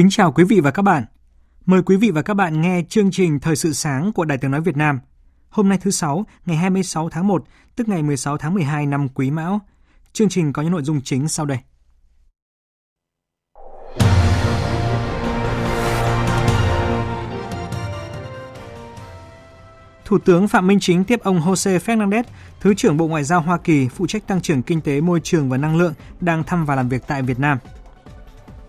Kính 0.00 0.10
chào 0.10 0.32
quý 0.32 0.44
vị 0.44 0.60
và 0.60 0.70
các 0.70 0.82
bạn. 0.82 1.04
Mời 1.66 1.82
quý 1.82 1.96
vị 1.96 2.10
và 2.10 2.22
các 2.22 2.34
bạn 2.34 2.60
nghe 2.60 2.82
chương 2.88 3.10
trình 3.10 3.40
Thời 3.40 3.56
sự 3.56 3.72
sáng 3.72 4.12
của 4.12 4.24
Đài 4.24 4.38
Tiếng 4.38 4.50
Nói 4.50 4.60
Việt 4.60 4.76
Nam. 4.76 5.00
Hôm 5.48 5.68
nay 5.68 5.78
thứ 5.82 5.90
Sáu, 5.90 6.26
ngày 6.46 6.56
26 6.56 7.08
tháng 7.08 7.26
1, 7.26 7.44
tức 7.76 7.88
ngày 7.88 8.02
16 8.02 8.36
tháng 8.36 8.54
12 8.54 8.86
năm 8.86 9.08
Quý 9.08 9.30
Mão. 9.30 9.60
Chương 10.12 10.28
trình 10.28 10.52
có 10.52 10.62
những 10.62 10.72
nội 10.72 10.82
dung 10.82 11.00
chính 11.04 11.28
sau 11.28 11.46
đây. 11.46 11.58
Thủ 20.04 20.18
tướng 20.18 20.48
Phạm 20.48 20.66
Minh 20.66 20.78
Chính 20.80 21.04
tiếp 21.04 21.20
ông 21.22 21.40
Jose 21.40 21.78
Fernandez, 21.78 22.22
Thứ 22.60 22.74
trưởng 22.74 22.96
Bộ 22.96 23.06
Ngoại 23.06 23.24
giao 23.24 23.40
Hoa 23.40 23.58
Kỳ 23.58 23.88
phụ 23.88 24.06
trách 24.06 24.26
tăng 24.26 24.40
trưởng 24.40 24.62
kinh 24.62 24.80
tế, 24.80 25.00
môi 25.00 25.20
trường 25.22 25.48
và 25.48 25.56
năng 25.56 25.76
lượng 25.76 25.94
đang 26.20 26.44
thăm 26.44 26.66
và 26.66 26.74
làm 26.74 26.88
việc 26.88 27.02
tại 27.06 27.22
Việt 27.22 27.38
Nam. 27.38 27.58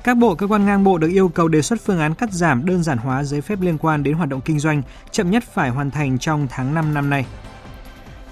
Các 0.03 0.17
bộ 0.17 0.35
cơ 0.35 0.47
quan 0.47 0.65
ngang 0.65 0.83
bộ 0.83 0.97
được 0.97 1.07
yêu 1.07 1.29
cầu 1.29 1.47
đề 1.47 1.61
xuất 1.61 1.79
phương 1.85 1.99
án 1.99 2.13
cắt 2.13 2.31
giảm 2.31 2.65
đơn 2.65 2.83
giản 2.83 2.97
hóa 2.97 3.23
giấy 3.23 3.41
phép 3.41 3.61
liên 3.61 3.77
quan 3.77 4.03
đến 4.03 4.13
hoạt 4.13 4.29
động 4.29 4.41
kinh 4.41 4.59
doanh, 4.59 4.81
chậm 5.11 5.31
nhất 5.31 5.43
phải 5.53 5.69
hoàn 5.69 5.91
thành 5.91 6.19
trong 6.19 6.47
tháng 6.49 6.73
5 6.73 6.93
năm 6.93 7.09
nay. 7.09 7.25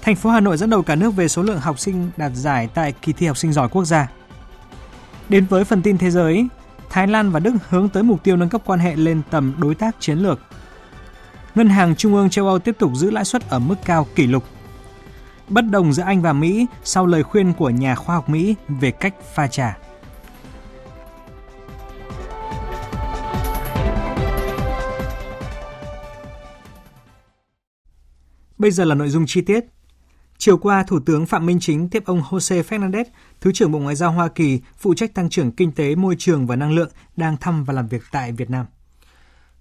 Thành 0.02 0.16
phố 0.16 0.30
Hà 0.30 0.40
Nội 0.40 0.56
dẫn 0.56 0.70
đầu 0.70 0.82
cả 0.82 0.94
nước 0.94 1.10
về 1.10 1.28
số 1.28 1.42
lượng 1.42 1.60
học 1.60 1.78
sinh 1.78 2.10
đạt 2.16 2.32
giải 2.34 2.68
tại 2.74 2.92
kỳ 3.02 3.12
thi 3.12 3.26
học 3.26 3.36
sinh 3.36 3.52
giỏi 3.52 3.68
quốc 3.68 3.84
gia. 3.84 4.08
Đến 5.28 5.46
với 5.46 5.64
phần 5.64 5.82
tin 5.82 5.98
thế 5.98 6.10
giới, 6.10 6.48
Thái 6.90 7.06
Lan 7.06 7.30
và 7.30 7.40
Đức 7.40 7.52
hướng 7.68 7.88
tới 7.88 8.02
mục 8.02 8.22
tiêu 8.22 8.36
nâng 8.36 8.48
cấp 8.48 8.62
quan 8.64 8.80
hệ 8.80 8.96
lên 8.96 9.22
tầm 9.30 9.54
đối 9.58 9.74
tác 9.74 9.96
chiến 10.00 10.18
lược. 10.18 10.40
Ngân 11.54 11.68
hàng 11.68 11.96
Trung 11.96 12.14
ương 12.14 12.30
châu 12.30 12.46
Âu 12.46 12.58
tiếp 12.58 12.76
tục 12.78 12.92
giữ 12.94 13.10
lãi 13.10 13.24
suất 13.24 13.48
ở 13.48 13.58
mức 13.58 13.76
cao 13.84 14.06
kỷ 14.14 14.26
lục. 14.26 14.44
Bất 15.48 15.64
đồng 15.70 15.92
giữa 15.92 16.02
Anh 16.02 16.22
và 16.22 16.32
Mỹ 16.32 16.66
sau 16.84 17.06
lời 17.06 17.22
khuyên 17.22 17.52
của 17.52 17.70
nhà 17.70 17.94
khoa 17.94 18.14
học 18.14 18.28
Mỹ 18.28 18.54
về 18.68 18.90
cách 18.90 19.14
pha 19.34 19.46
trà. 19.46 19.76
Bây 28.60 28.70
giờ 28.70 28.84
là 28.84 28.94
nội 28.94 29.08
dung 29.08 29.26
chi 29.26 29.40
tiết. 29.40 29.64
Chiều 30.38 30.58
qua, 30.58 30.84
Thủ 30.88 31.00
tướng 31.06 31.26
Phạm 31.26 31.46
Minh 31.46 31.60
Chính 31.60 31.88
tiếp 31.88 32.02
ông 32.06 32.22
Jose 32.30 32.62
Fernandez, 32.62 33.04
Thứ 33.40 33.52
trưởng 33.52 33.72
Bộ 33.72 33.78
Ngoại 33.78 33.94
giao 33.94 34.12
Hoa 34.12 34.28
Kỳ, 34.28 34.60
phụ 34.78 34.94
trách 34.94 35.14
tăng 35.14 35.30
trưởng 35.30 35.52
kinh 35.52 35.72
tế, 35.72 35.94
môi 35.94 36.16
trường 36.18 36.46
và 36.46 36.56
năng 36.56 36.72
lượng, 36.72 36.88
đang 37.16 37.36
thăm 37.36 37.64
và 37.64 37.74
làm 37.74 37.88
việc 37.88 38.02
tại 38.12 38.32
Việt 38.32 38.50
Nam. 38.50 38.66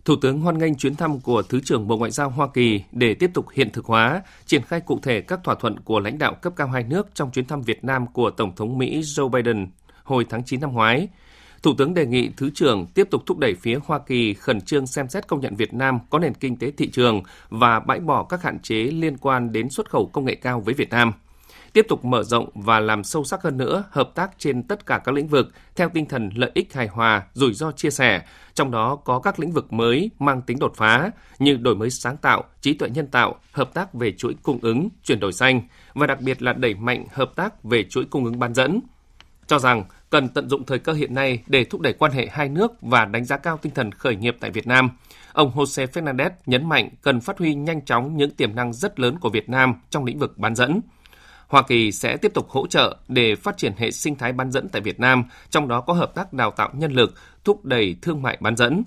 Thủ 0.06 0.16
tướng 0.22 0.42
hoan 0.42 0.58
nghênh 0.58 0.76
chuyến 0.76 0.96
thăm 0.96 1.20
của 1.20 1.42
Thứ 1.42 1.60
trưởng 1.60 1.88
Bộ 1.88 1.98
Ngoại 1.98 2.12
giao 2.12 2.30
Hoa 2.30 2.48
Kỳ 2.54 2.84
để 2.92 3.14
tiếp 3.14 3.32
tục 3.34 3.46
hiện 3.54 3.70
thực 3.74 3.86
hóa, 3.86 4.22
triển 4.46 4.64
khai 4.64 4.80
cụ 4.80 5.00
thể 5.04 5.22
các 5.22 5.40
thỏa 5.44 5.56
thuận 5.56 5.80
của 5.80 6.00
lãnh 6.00 6.18
đạo 6.18 6.36
cấp 6.42 6.54
cao 6.56 6.68
hai 6.68 6.84
nước 6.84 7.08
trong 7.14 7.32
chuyến 7.32 7.46
thăm 7.46 7.62
Việt 7.62 7.84
Nam 7.84 8.08
của 8.14 8.30
Tổng 8.30 8.56
thống 8.56 8.78
Mỹ 8.78 9.02
Joe 9.02 9.30
Biden 9.30 9.68
hồi 10.04 10.26
tháng 10.30 10.44
9 10.44 10.62
năm 10.62 10.74
ngoái– 10.74 11.08
Thủ 11.64 11.74
tướng 11.78 11.94
đề 11.94 12.06
nghị 12.06 12.30
Thứ 12.38 12.50
trưởng 12.50 12.86
tiếp 12.86 13.08
tục 13.12 13.24
thúc 13.26 13.38
đẩy 13.38 13.56
phía 13.56 13.80
Hoa 13.86 14.00
Kỳ 14.00 14.34
khẩn 14.34 14.62
trương 14.62 14.88
xem 14.88 15.10
xét 15.10 15.28
công 15.28 15.42
nhận 15.42 15.56
Việt 15.56 15.74
Nam 15.74 16.00
có 16.10 16.20
nền 16.20 16.34
kinh 16.34 16.58
tế 16.58 16.72
thị 16.72 16.90
trường 16.90 17.24
và 17.50 17.80
bãi 17.80 18.00
bỏ 18.00 18.24
các 18.24 18.44
hạn 18.44 18.60
chế 18.60 18.76
liên 18.76 19.18
quan 19.18 19.52
đến 19.52 19.70
xuất 19.70 19.90
khẩu 19.90 20.10
công 20.14 20.26
nghệ 20.26 20.36
cao 20.36 20.62
với 20.62 20.74
Việt 20.74 20.90
Nam. 20.90 21.14
Tiếp 21.74 21.86
tục 21.90 22.06
mở 22.06 22.24
rộng 22.24 22.50
và 22.54 22.80
làm 22.80 23.04
sâu 23.04 23.24
sắc 23.24 23.44
hơn 23.44 23.58
nữa 23.58 23.84
hợp 23.92 24.12
tác 24.16 24.32
trên 24.38 24.64
tất 24.64 24.86
cả 24.86 25.02
các 25.04 25.16
lĩnh 25.16 25.28
vực 25.28 25.52
theo 25.76 25.90
tinh 25.90 26.06
thần 26.06 26.30
lợi 26.36 26.52
ích 26.54 26.74
hài 26.74 26.88
hòa, 26.88 27.24
rủi 27.34 27.54
ro 27.54 27.72
chia 27.72 27.90
sẻ, 27.90 28.22
trong 28.54 28.72
đó 28.72 28.96
có 28.96 29.20
các 29.20 29.40
lĩnh 29.40 29.52
vực 29.52 29.74
mới 29.74 30.12
mang 30.20 30.42
tính 30.42 30.60
đột 30.60 30.74
phá 30.76 31.12
như 31.40 31.58
đổi 31.58 31.76
mới 31.76 31.90
sáng 31.90 32.18
tạo, 32.18 32.44
trí 32.62 32.74
tuệ 32.74 32.90
nhân 32.90 33.08
tạo, 33.08 33.36
hợp 33.52 33.74
tác 33.74 33.94
về 33.94 34.12
chuỗi 34.12 34.36
cung 34.44 34.60
ứng, 34.62 34.90
chuyển 35.04 35.20
đổi 35.20 35.34
xanh 35.34 35.62
và 35.94 36.08
đặc 36.08 36.22
biệt 36.22 36.42
là 36.42 36.54
đẩy 36.54 36.74
mạnh 36.74 37.06
hợp 37.12 37.32
tác 37.36 37.64
về 37.64 37.84
chuỗi 37.84 38.06
cung 38.06 38.26
ứng 38.26 38.40
bán 38.40 38.54
dẫn. 38.54 38.82
Cho 39.48 39.60
rằng 39.60 39.84
cần 40.10 40.30
tận 40.30 40.50
dụng 40.50 40.66
thời 40.66 40.80
cơ 40.80 40.94
hiện 40.94 41.14
nay 41.14 41.44
để 41.48 41.64
thúc 41.64 41.82
đẩy 41.82 41.94
quan 41.94 42.12
hệ 42.12 42.28
hai 42.32 42.50
nước 42.50 42.72
và 42.82 43.06
đánh 43.06 43.26
giá 43.26 43.38
cao 43.38 43.60
tinh 43.62 43.74
thần 43.74 43.92
khởi 43.92 44.16
nghiệp 44.16 44.38
tại 44.40 44.52
Việt 44.52 44.68
Nam. 44.68 44.90
Ông 45.34 45.52
Jose 45.56 45.86
Fernandez 45.86 46.30
nhấn 46.46 46.70
mạnh 46.70 46.90
cần 47.02 47.22
phát 47.22 47.38
huy 47.38 47.56
nhanh 47.56 47.86
chóng 47.86 48.18
những 48.18 48.32
tiềm 48.32 48.56
năng 48.56 48.74
rất 48.74 49.00
lớn 49.00 49.20
của 49.20 49.30
Việt 49.30 49.50
Nam 49.50 49.74
trong 49.90 50.06
lĩnh 50.06 50.20
vực 50.20 50.38
bán 50.38 50.56
dẫn. 50.56 50.82
Hoa 51.48 51.62
Kỳ 51.68 51.92
sẽ 51.92 52.18
tiếp 52.18 52.32
tục 52.34 52.50
hỗ 52.50 52.68
trợ 52.68 52.98
để 53.08 53.36
phát 53.36 53.58
triển 53.58 53.74
hệ 53.78 53.92
sinh 53.92 54.16
thái 54.16 54.34
bán 54.34 54.52
dẫn 54.52 54.70
tại 54.70 54.82
Việt 54.82 55.00
Nam, 55.00 55.24
trong 55.50 55.68
đó 55.68 55.82
có 55.82 55.94
hợp 55.94 56.16
tác 56.16 56.34
đào 56.34 56.52
tạo 56.52 56.70
nhân 56.74 56.92
lực, 56.92 57.14
thúc 57.44 57.66
đẩy 57.66 57.96
thương 58.02 58.22
mại 58.22 58.38
bán 58.40 58.56
dẫn. 58.56 58.84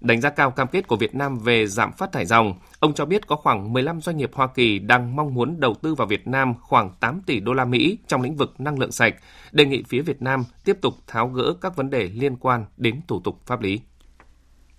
Đánh 0.00 0.20
giá 0.20 0.30
cao 0.30 0.50
cam 0.50 0.68
kết 0.68 0.88
của 0.88 0.96
Việt 0.96 1.14
Nam 1.14 1.38
về 1.38 1.66
giảm 1.66 1.92
phát 1.92 2.12
thải 2.12 2.26
dòng, 2.26 2.54
ông 2.80 2.94
cho 2.94 3.04
biết 3.04 3.26
có 3.26 3.36
khoảng 3.36 3.72
15 3.72 4.00
doanh 4.00 4.16
nghiệp 4.16 4.30
Hoa 4.34 4.46
Kỳ 4.46 4.78
đang 4.78 5.16
mong 5.16 5.34
muốn 5.34 5.60
đầu 5.60 5.74
tư 5.82 5.94
vào 5.94 6.06
Việt 6.06 6.26
Nam 6.26 6.54
khoảng 6.60 6.90
8 7.00 7.20
tỷ 7.26 7.40
đô 7.40 7.52
la 7.52 7.64
Mỹ 7.64 7.98
trong 8.06 8.22
lĩnh 8.22 8.36
vực 8.36 8.60
năng 8.60 8.78
lượng 8.78 8.92
sạch, 8.92 9.14
đề 9.52 9.66
nghị 9.66 9.82
phía 9.88 10.02
Việt 10.02 10.22
Nam 10.22 10.44
tiếp 10.64 10.78
tục 10.82 10.94
tháo 11.06 11.28
gỡ 11.28 11.54
các 11.60 11.76
vấn 11.76 11.90
đề 11.90 12.02
liên 12.02 12.36
quan 12.36 12.64
đến 12.76 13.00
thủ 13.08 13.20
tục 13.20 13.40
pháp 13.46 13.60
lý. 13.60 13.80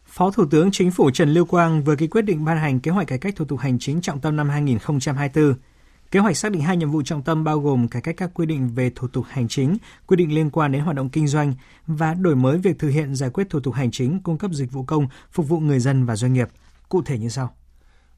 Phó 0.05 0.31
Thủ 0.31 0.45
tướng 0.51 0.71
Chính 0.71 0.91
phủ 0.91 1.11
Trần 1.11 1.29
Lưu 1.29 1.45
Quang 1.45 1.83
vừa 1.83 1.95
ký 1.95 2.07
quyết 2.07 2.21
định 2.21 2.45
ban 2.45 2.57
hành 2.57 2.79
kế 2.79 2.91
hoạch 2.91 3.07
cải 3.07 3.17
cách 3.17 3.35
thủ 3.35 3.45
tục 3.45 3.59
hành 3.59 3.79
chính 3.79 4.01
trọng 4.01 4.19
tâm 4.19 4.35
năm 4.35 4.49
2024. 4.49 5.53
Kế 6.11 6.19
hoạch 6.19 6.37
xác 6.37 6.51
định 6.51 6.61
hai 6.61 6.77
nhiệm 6.77 6.91
vụ 6.91 7.01
trọng 7.01 7.23
tâm 7.23 7.43
bao 7.43 7.59
gồm 7.59 7.87
cải 7.87 8.01
cách 8.01 8.15
các 8.17 8.31
quy 8.33 8.45
định 8.45 8.69
về 8.75 8.91
thủ 8.95 9.07
tục 9.07 9.25
hành 9.29 9.47
chính, 9.47 9.77
quy 10.07 10.15
định 10.17 10.35
liên 10.35 10.49
quan 10.49 10.71
đến 10.71 10.81
hoạt 10.81 10.95
động 10.95 11.09
kinh 11.09 11.27
doanh 11.27 11.53
và 11.87 12.13
đổi 12.13 12.35
mới 12.35 12.57
việc 12.57 12.79
thực 12.79 12.89
hiện 12.89 13.15
giải 13.15 13.29
quyết 13.29 13.49
thủ 13.49 13.59
tục 13.59 13.73
hành 13.73 13.91
chính 13.91 14.19
cung 14.23 14.37
cấp 14.37 14.51
dịch 14.51 14.71
vụ 14.71 14.83
công 14.83 15.07
phục 15.31 15.47
vụ 15.47 15.59
người 15.59 15.79
dân 15.79 16.05
và 16.05 16.15
doanh 16.15 16.33
nghiệp. 16.33 16.49
Cụ 16.89 17.01
thể 17.01 17.17
như 17.17 17.29
sau. 17.29 17.53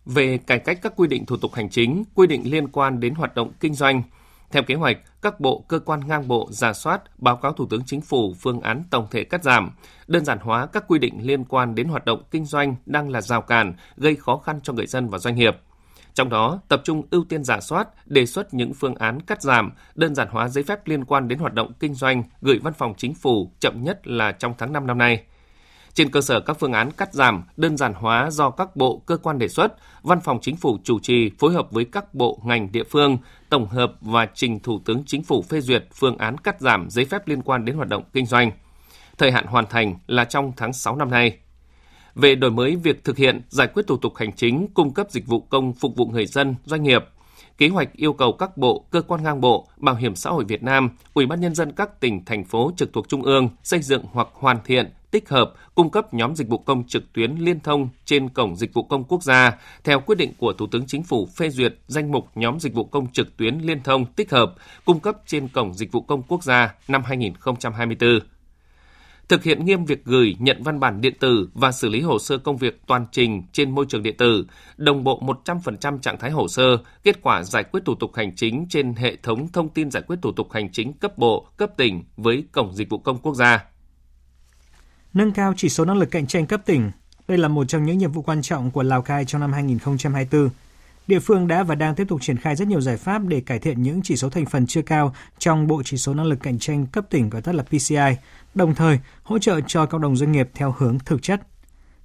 Về 0.06 0.38
cải 0.38 0.59
cách 0.59 0.79
các 0.81 0.94
quy 0.96 1.07
định 1.07 1.25
thủ 1.25 1.38
tục 1.38 1.53
hành 1.53 1.69
chính, 1.69 2.03
quy 2.16 2.28
định 2.28 2.52
liên 2.52 2.68
quan 2.68 3.00
đến 3.00 3.16
hoạt 3.16 3.35
động 3.35 3.52
kinh 3.59 3.74
doanh, 3.74 4.03
theo 4.52 4.63
kế 4.63 4.75
hoạch, 4.75 4.97
các 5.22 5.40
bộ, 5.40 5.66
cơ 5.68 5.79
quan 5.79 6.08
ngang 6.08 6.28
bộ 6.28 6.47
giả 6.52 6.73
soát, 6.73 7.02
báo 7.18 7.35
cáo 7.35 7.53
Thủ 7.53 7.66
tướng 7.69 7.84
Chính 7.85 8.02
phủ 8.02 8.34
phương 8.40 8.62
án 8.62 8.84
tổng 8.90 9.08
thể 9.12 9.23
cắt 9.23 9.44
giảm, 9.44 9.72
đơn 10.08 10.25
giản 10.25 10.40
hóa 10.41 10.66
các 10.66 10.84
quy 10.88 11.00
định 11.00 11.28
liên 11.28 11.46
quan 11.46 11.75
đến 11.75 11.88
hoạt 11.88 12.06
động 12.06 12.23
kinh 12.31 12.46
doanh 12.46 12.75
đang 12.85 13.09
là 13.09 13.22
rào 13.22 13.41
cản, 13.41 13.73
gây 13.97 14.16
khó 14.16 14.38
khăn 14.38 14.59
cho 14.63 14.73
người 14.73 14.88
dân 14.88 15.09
và 15.09 15.18
doanh 15.18 15.35
nghiệp– 15.35 15.58
trong 16.13 16.29
đó, 16.29 16.59
tập 16.67 16.81
trung 16.83 17.03
ưu 17.11 17.23
tiên 17.23 17.44
giả 17.44 17.59
soát, 17.59 17.88
đề 18.05 18.25
xuất 18.25 18.53
những 18.53 18.73
phương 18.73 18.95
án 18.95 19.22
cắt 19.22 19.41
giảm, 19.41 19.72
đơn 19.95 20.16
giản 20.16 20.27
hóa 20.31 20.47
giấy 20.47 20.63
phép 20.63 20.88
liên 20.88 21.05
quan 21.05 21.27
đến 21.27 21.39
hoạt 21.39 21.53
động 21.53 21.73
kinh 21.79 21.94
doanh 21.94 22.23
gửi 22.41 22.59
văn 22.63 22.73
phòng 22.73 22.94
chính 22.97 23.13
phủ 23.13 23.51
chậm 23.59 23.83
nhất 23.83 24.07
là 24.07 24.31
trong 24.31 24.53
tháng 24.57 24.73
5 24.73 24.88
năm 24.88 24.97
nay. 24.97 25.23
Trên 25.94 26.11
cơ 26.11 26.22
sở 26.22 26.39
các 26.39 26.59
phương 26.59 26.73
án 26.73 26.91
cắt 26.91 27.13
giảm, 27.13 27.44
đơn 27.57 27.77
giản 27.77 27.94
hóa 27.94 28.29
do 28.31 28.49
các 28.49 28.75
bộ 28.75 29.03
cơ 29.05 29.17
quan 29.17 29.39
đề 29.39 29.47
xuất, 29.47 29.73
Văn 30.03 30.22
phòng 30.22 30.39
Chính 30.41 30.55
phủ 30.55 30.77
chủ 30.83 30.99
trì 30.99 31.31
phối 31.39 31.53
hợp 31.53 31.72
với 31.72 31.85
các 31.85 32.13
bộ 32.13 32.39
ngành 32.45 32.72
địa 32.72 32.83
phương 32.83 33.17
tổng 33.49 33.67
hợp 33.67 33.93
và 34.01 34.28
trình 34.33 34.59
Thủ 34.59 34.79
tướng 34.85 35.03
Chính 35.05 35.23
phủ 35.23 35.41
phê 35.41 35.61
duyệt 35.61 35.88
phương 35.93 36.17
án 36.17 36.38
cắt 36.38 36.61
giảm 36.61 36.89
giấy 36.89 37.05
phép 37.05 37.28
liên 37.28 37.41
quan 37.41 37.66
đến 37.66 37.75
hoạt 37.75 37.87
động 37.87 38.03
kinh 38.13 38.25
doanh. 38.25 38.52
Thời 39.17 39.31
hạn 39.31 39.46
hoàn 39.46 39.66
thành 39.66 39.96
là 40.08 40.25
trong 40.25 40.52
tháng 40.58 40.73
6 40.73 40.96
năm 40.96 41.11
nay 41.11 41.37
về 42.16 42.35
đổi 42.35 42.52
mới 42.52 42.75
việc 42.75 43.03
thực 43.03 43.17
hiện 43.17 43.41
giải 43.49 43.67
quyết 43.67 43.87
thủ 43.87 43.97
tục 43.97 44.16
hành 44.16 44.34
chính, 44.34 44.67
cung 44.73 44.93
cấp 44.93 45.08
dịch 45.11 45.28
vụ 45.28 45.40
công 45.40 45.73
phục 45.73 45.96
vụ 45.96 46.05
người 46.05 46.25
dân, 46.25 46.55
doanh 46.66 46.84
nghiệp. 46.84 47.05
Kế 47.58 47.67
hoạch 47.67 47.93
yêu 47.93 48.13
cầu 48.13 48.34
các 48.34 48.58
bộ, 48.58 48.85
cơ 48.91 49.02
quan 49.02 49.23
ngang 49.23 49.41
bộ, 49.41 49.67
Bảo 49.78 49.96
hiểm 49.96 50.16
xã 50.16 50.29
hội 50.29 50.46
Việt 50.47 50.63
Nam, 50.63 50.90
Ủy 51.13 51.25
ban 51.25 51.41
nhân 51.41 51.55
dân 51.55 51.72
các 51.72 51.99
tỉnh 51.99 52.25
thành 52.25 52.46
phố 52.46 52.72
trực 52.78 52.93
thuộc 52.93 53.09
trung 53.09 53.23
ương 53.23 53.49
xây 53.63 53.81
dựng 53.81 54.03
hoặc 54.11 54.28
hoàn 54.34 54.58
thiện 54.66 54.91
tích 55.11 55.29
hợp, 55.29 55.53
cung 55.75 55.90
cấp 55.90 56.13
nhóm 56.13 56.35
dịch 56.35 56.47
vụ 56.47 56.58
công 56.58 56.84
trực 56.87 57.13
tuyến 57.13 57.35
liên 57.35 57.59
thông 57.59 57.90
trên 58.05 58.29
cổng 58.29 58.55
dịch 58.55 58.73
vụ 58.73 58.84
công 58.84 59.03
quốc 59.03 59.23
gia 59.23 59.58
theo 59.84 59.99
quyết 59.99 60.17
định 60.17 60.34
của 60.37 60.53
Thủ 60.53 60.67
tướng 60.67 60.85
Chính 60.87 61.03
phủ 61.03 61.28
phê 61.35 61.49
duyệt 61.49 61.75
danh 61.87 62.11
mục 62.11 62.28
nhóm 62.35 62.59
dịch 62.59 62.73
vụ 62.73 62.84
công 62.84 63.08
trực 63.11 63.37
tuyến 63.37 63.58
liên 63.58 63.84
thông 63.84 64.05
tích 64.05 64.31
hợp, 64.31 64.53
cung 64.85 64.99
cấp 64.99 65.16
trên 65.25 65.47
cổng 65.47 65.73
dịch 65.73 65.91
vụ 65.91 66.02
công 66.02 66.23
quốc 66.23 66.43
gia 66.43 66.75
năm 66.87 67.03
2024 67.03 68.19
thực 69.29 69.44
hiện 69.44 69.66
nghiêm 69.66 69.85
việc 69.85 70.06
gửi, 70.06 70.35
nhận 70.40 70.64
văn 70.64 70.79
bản 70.79 71.02
điện 71.02 71.14
tử 71.20 71.50
và 71.53 71.72
xử 71.72 71.90
lý 71.90 72.02
hồ 72.02 72.20
sơ 72.20 72.38
công 72.38 72.58
việc 72.58 72.82
toàn 72.88 73.06
trình 73.12 73.44
trên 73.52 73.72
môi 73.72 73.85
trường 73.90 74.03
điện 74.03 74.18
tử, 74.18 74.46
đồng 74.78 75.03
bộ 75.03 75.22
100% 75.46 76.00
trạng 76.00 76.20
thái 76.20 76.32
hồ 76.32 76.47
sơ, 76.47 76.78
kết 77.03 77.22
quả 77.22 77.44
giải 77.44 77.64
quyết 77.64 77.82
thủ 77.85 77.96
tục 77.96 78.12
hành 78.16 78.35
chính 78.35 78.66
trên 78.70 78.94
hệ 78.94 79.16
thống 79.16 79.47
thông 79.47 79.70
tin 79.70 79.91
giải 79.91 80.03
quyết 80.08 80.16
thủ 80.22 80.32
tục 80.32 80.52
hành 80.52 80.72
chính 80.72 80.94
cấp 80.94 81.18
bộ, 81.18 81.47
cấp 81.58 81.70
tỉnh 81.78 82.03
với 82.18 82.44
Cổng 82.52 82.73
Dịch 82.73 82.90
vụ 82.90 82.97
Công 82.97 83.18
Quốc 83.18 83.35
gia. 83.35 83.66
Nâng 85.14 85.32
cao 85.32 85.53
chỉ 85.58 85.70
số 85.70 85.85
năng 85.85 85.97
lực 85.97 86.12
cạnh 86.12 86.28
tranh 86.28 86.46
cấp 86.46 86.62
tỉnh. 86.66 86.91
Đây 87.28 87.38
là 87.38 87.47
một 87.47 87.66
trong 87.68 87.85
những 87.85 87.97
nhiệm 87.97 88.12
vụ 88.12 88.22
quan 88.22 88.41
trọng 88.41 88.72
của 88.72 88.84
Lào 88.84 89.02
Cai 89.02 89.26
trong 89.26 89.41
năm 89.41 89.53
2024 89.53 90.50
Địa 91.07 91.19
phương 91.19 91.47
đã 91.47 91.63
và 91.63 91.75
đang 91.75 91.95
tiếp 91.95 92.05
tục 92.07 92.21
triển 92.21 92.37
khai 92.37 92.55
rất 92.55 92.67
nhiều 92.67 92.81
giải 92.81 92.97
pháp 92.97 93.21
để 93.27 93.41
cải 93.41 93.59
thiện 93.59 93.83
những 93.83 94.01
chỉ 94.03 94.15
số 94.15 94.29
thành 94.29 94.45
phần 94.45 94.67
chưa 94.67 94.81
cao 94.81 95.15
trong 95.37 95.67
bộ 95.67 95.81
chỉ 95.85 95.97
số 95.97 96.13
năng 96.13 96.25
lực 96.25 96.39
cạnh 96.43 96.59
tranh 96.59 96.85
cấp 96.91 97.05
tỉnh 97.09 97.29
gọi 97.29 97.41
tắt 97.41 97.55
là 97.55 97.63
PCI, 97.63 98.15
đồng 98.55 98.75
thời 98.75 98.99
hỗ 99.23 99.39
trợ 99.39 99.59
cho 99.67 99.85
cộng 99.85 100.01
đồng 100.01 100.15
doanh 100.15 100.31
nghiệp 100.31 100.49
theo 100.53 100.75
hướng 100.77 100.99
thực 100.99 101.23
chất. 101.23 101.41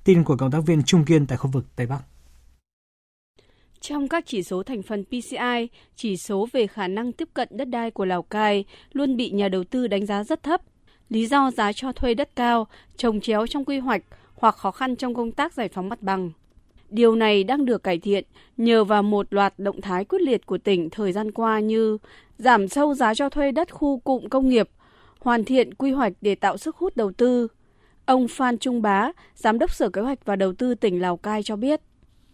Tin 0.04 0.24
của 0.24 0.36
cộng 0.36 0.50
tác 0.50 0.60
viên 0.66 0.82
Trung 0.82 1.04
Kiên 1.04 1.26
tại 1.26 1.38
khu 1.38 1.50
vực 1.50 1.64
Tây 1.76 1.86
Bắc. 1.86 1.98
Trong 3.80 4.08
các 4.08 4.24
chỉ 4.26 4.42
số 4.42 4.62
thành 4.62 4.82
phần 4.82 5.04
PCI, 5.04 5.68
chỉ 5.96 6.16
số 6.16 6.48
về 6.52 6.66
khả 6.66 6.88
năng 6.88 7.12
tiếp 7.12 7.28
cận 7.34 7.48
đất 7.50 7.68
đai 7.68 7.90
của 7.90 8.04
Lào 8.04 8.22
Cai 8.22 8.64
luôn 8.92 9.16
bị 9.16 9.30
nhà 9.30 9.48
đầu 9.48 9.64
tư 9.64 9.86
đánh 9.86 10.06
giá 10.06 10.24
rất 10.24 10.42
thấp. 10.42 10.60
Lý 11.08 11.26
do 11.26 11.50
giá 11.50 11.72
cho 11.72 11.92
thuê 11.92 12.14
đất 12.14 12.36
cao, 12.36 12.66
trồng 12.96 13.20
chéo 13.20 13.46
trong 13.46 13.64
quy 13.64 13.78
hoạch 13.78 14.02
hoặc 14.34 14.54
khó 14.54 14.70
khăn 14.70 14.96
trong 14.96 15.14
công 15.14 15.32
tác 15.32 15.54
giải 15.54 15.68
phóng 15.68 15.88
mặt 15.88 16.02
bằng. 16.02 16.30
Điều 16.90 17.14
này 17.14 17.44
đang 17.44 17.64
được 17.64 17.82
cải 17.82 17.98
thiện 17.98 18.24
nhờ 18.56 18.84
vào 18.84 19.02
một 19.02 19.26
loạt 19.30 19.58
động 19.58 19.80
thái 19.80 20.04
quyết 20.04 20.20
liệt 20.20 20.46
của 20.46 20.58
tỉnh 20.58 20.90
thời 20.90 21.12
gian 21.12 21.32
qua 21.32 21.60
như 21.60 21.98
giảm 22.38 22.68
sâu 22.68 22.94
giá 22.94 23.14
cho 23.14 23.28
thuê 23.28 23.52
đất 23.52 23.72
khu 23.72 23.98
cụm 23.98 24.28
công 24.28 24.48
nghiệp, 24.48 24.68
hoàn 25.20 25.44
thiện 25.44 25.74
quy 25.74 25.90
hoạch 25.90 26.12
để 26.20 26.34
tạo 26.34 26.56
sức 26.56 26.76
hút 26.76 26.96
đầu 26.96 27.12
tư. 27.12 27.48
Ông 28.06 28.28
Phan 28.28 28.58
Trung 28.58 28.82
Bá, 28.82 29.12
Giám 29.34 29.58
đốc 29.58 29.74
Sở 29.74 29.88
Kế 29.88 30.00
hoạch 30.00 30.18
và 30.24 30.36
Đầu 30.36 30.52
tư 30.52 30.74
tỉnh 30.74 31.00
Lào 31.00 31.16
Cai 31.16 31.42
cho 31.42 31.56
biết. 31.56 31.80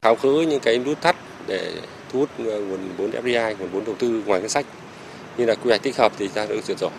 Tháo 0.02 0.16
khứ 0.16 0.40
những 0.40 0.60
cái 0.60 0.78
nút 0.78 1.00
thắt 1.00 1.16
để 1.46 1.72
thu 2.12 2.18
hút 2.18 2.28
ờ, 2.38 2.60
nguồn 2.60 2.80
vốn 2.96 3.10
FDI, 3.10 3.54
nguồn 3.58 3.68
vốn 3.68 3.84
đầu 3.84 3.94
tư 3.98 4.22
ngoài 4.26 4.40
ngân 4.40 4.48
sách 4.48 4.66
như 5.36 5.46
là 5.46 5.54
quy 5.54 5.68
hoạch 5.68 5.82
tích 5.82 5.96
hợp 5.96 6.12
thì 6.18 6.28
ta 6.28 6.46
đã 6.46 6.54
được 6.54 6.64
duyệt 6.64 6.78
rồi. 6.78 6.90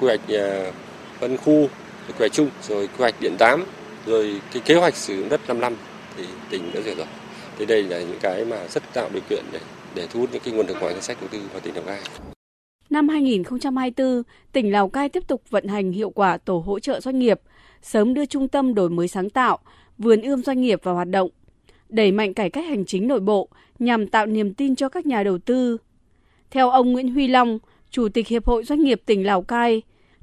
Quy 0.00 0.06
hoạch 0.06 0.20
ờ, 0.28 0.72
phân 1.20 1.36
khu, 1.36 1.68
quy 2.08 2.14
hoạch 2.18 2.32
chung, 2.32 2.50
rồi 2.68 2.86
quy 2.86 2.98
hoạch 2.98 3.14
điện 3.20 3.36
8, 3.38 3.64
rồi 4.06 4.40
cái 4.52 4.62
kế 4.64 4.74
hoạch 4.74 4.96
sử 4.96 5.16
dụng 5.16 5.28
đất 5.28 5.40
5 5.48 5.60
năm 5.60 5.76
thì 6.16 6.24
tỉnh 6.50 6.62
đã 6.74 6.80
duyệt 6.80 6.96
rồi. 6.96 7.06
Thế 7.58 7.64
đây 7.64 7.82
là 7.82 8.00
những 8.00 8.18
cái 8.20 8.44
mà 8.44 8.66
rất 8.68 8.82
tạo 8.92 9.08
điều 9.12 9.22
kiện 9.28 9.44
để 9.52 9.60
để 9.94 10.06
thu 10.10 10.20
hút 10.20 10.28
những 10.32 10.42
cái 10.44 10.54
nguồn 10.54 10.66
lực 10.66 10.76
ngoài 10.80 10.94
ngân 10.94 11.02
sách 11.02 11.16
đầu 11.20 11.28
tư 11.32 11.40
vào 11.52 11.60
tỉnh 11.60 11.74
Lào 11.74 11.84
Cai. 11.84 12.00
Năm 12.90 13.08
2024, 13.08 14.22
tỉnh 14.52 14.72
Lào 14.72 14.88
Cai 14.88 15.08
tiếp 15.08 15.28
tục 15.28 15.42
vận 15.50 15.68
hành 15.68 15.92
hiệu 15.92 16.10
quả 16.10 16.38
tổ 16.38 16.62
hỗ 16.66 16.78
trợ 16.78 17.00
doanh 17.00 17.18
nghiệp, 17.18 17.40
sớm 17.82 18.14
đưa 18.14 18.26
trung 18.26 18.48
tâm 18.48 18.74
đổi 18.74 18.90
mới 18.90 19.08
sáng 19.08 19.30
tạo, 19.30 19.58
vườn 19.98 20.22
ươm 20.22 20.42
doanh 20.42 20.60
nghiệp 20.60 20.80
vào 20.82 20.94
hoạt 20.94 21.08
động, 21.08 21.30
đẩy 21.88 22.12
mạnh 22.12 22.34
cải 22.34 22.50
cách 22.50 22.64
hành 22.68 22.84
chính 22.84 23.08
nội 23.08 23.20
bộ 23.20 23.48
nhằm 23.78 24.06
tạo 24.06 24.26
niềm 24.26 24.54
tin 24.54 24.76
cho 24.76 24.88
các 24.88 25.06
nhà 25.06 25.22
đầu 25.22 25.38
tư. 25.38 25.76
Theo 26.50 26.70
ông 26.70 26.92
Nguyễn 26.92 27.14
Huy 27.14 27.28
Long, 27.28 27.58
Chủ 27.90 28.08
tịch 28.08 28.28
Hiệp 28.28 28.46
hội 28.46 28.64
Doanh 28.64 28.80
nghiệp 28.80 29.02
tỉnh 29.06 29.26
Lào 29.26 29.42
Cai, 29.42 29.82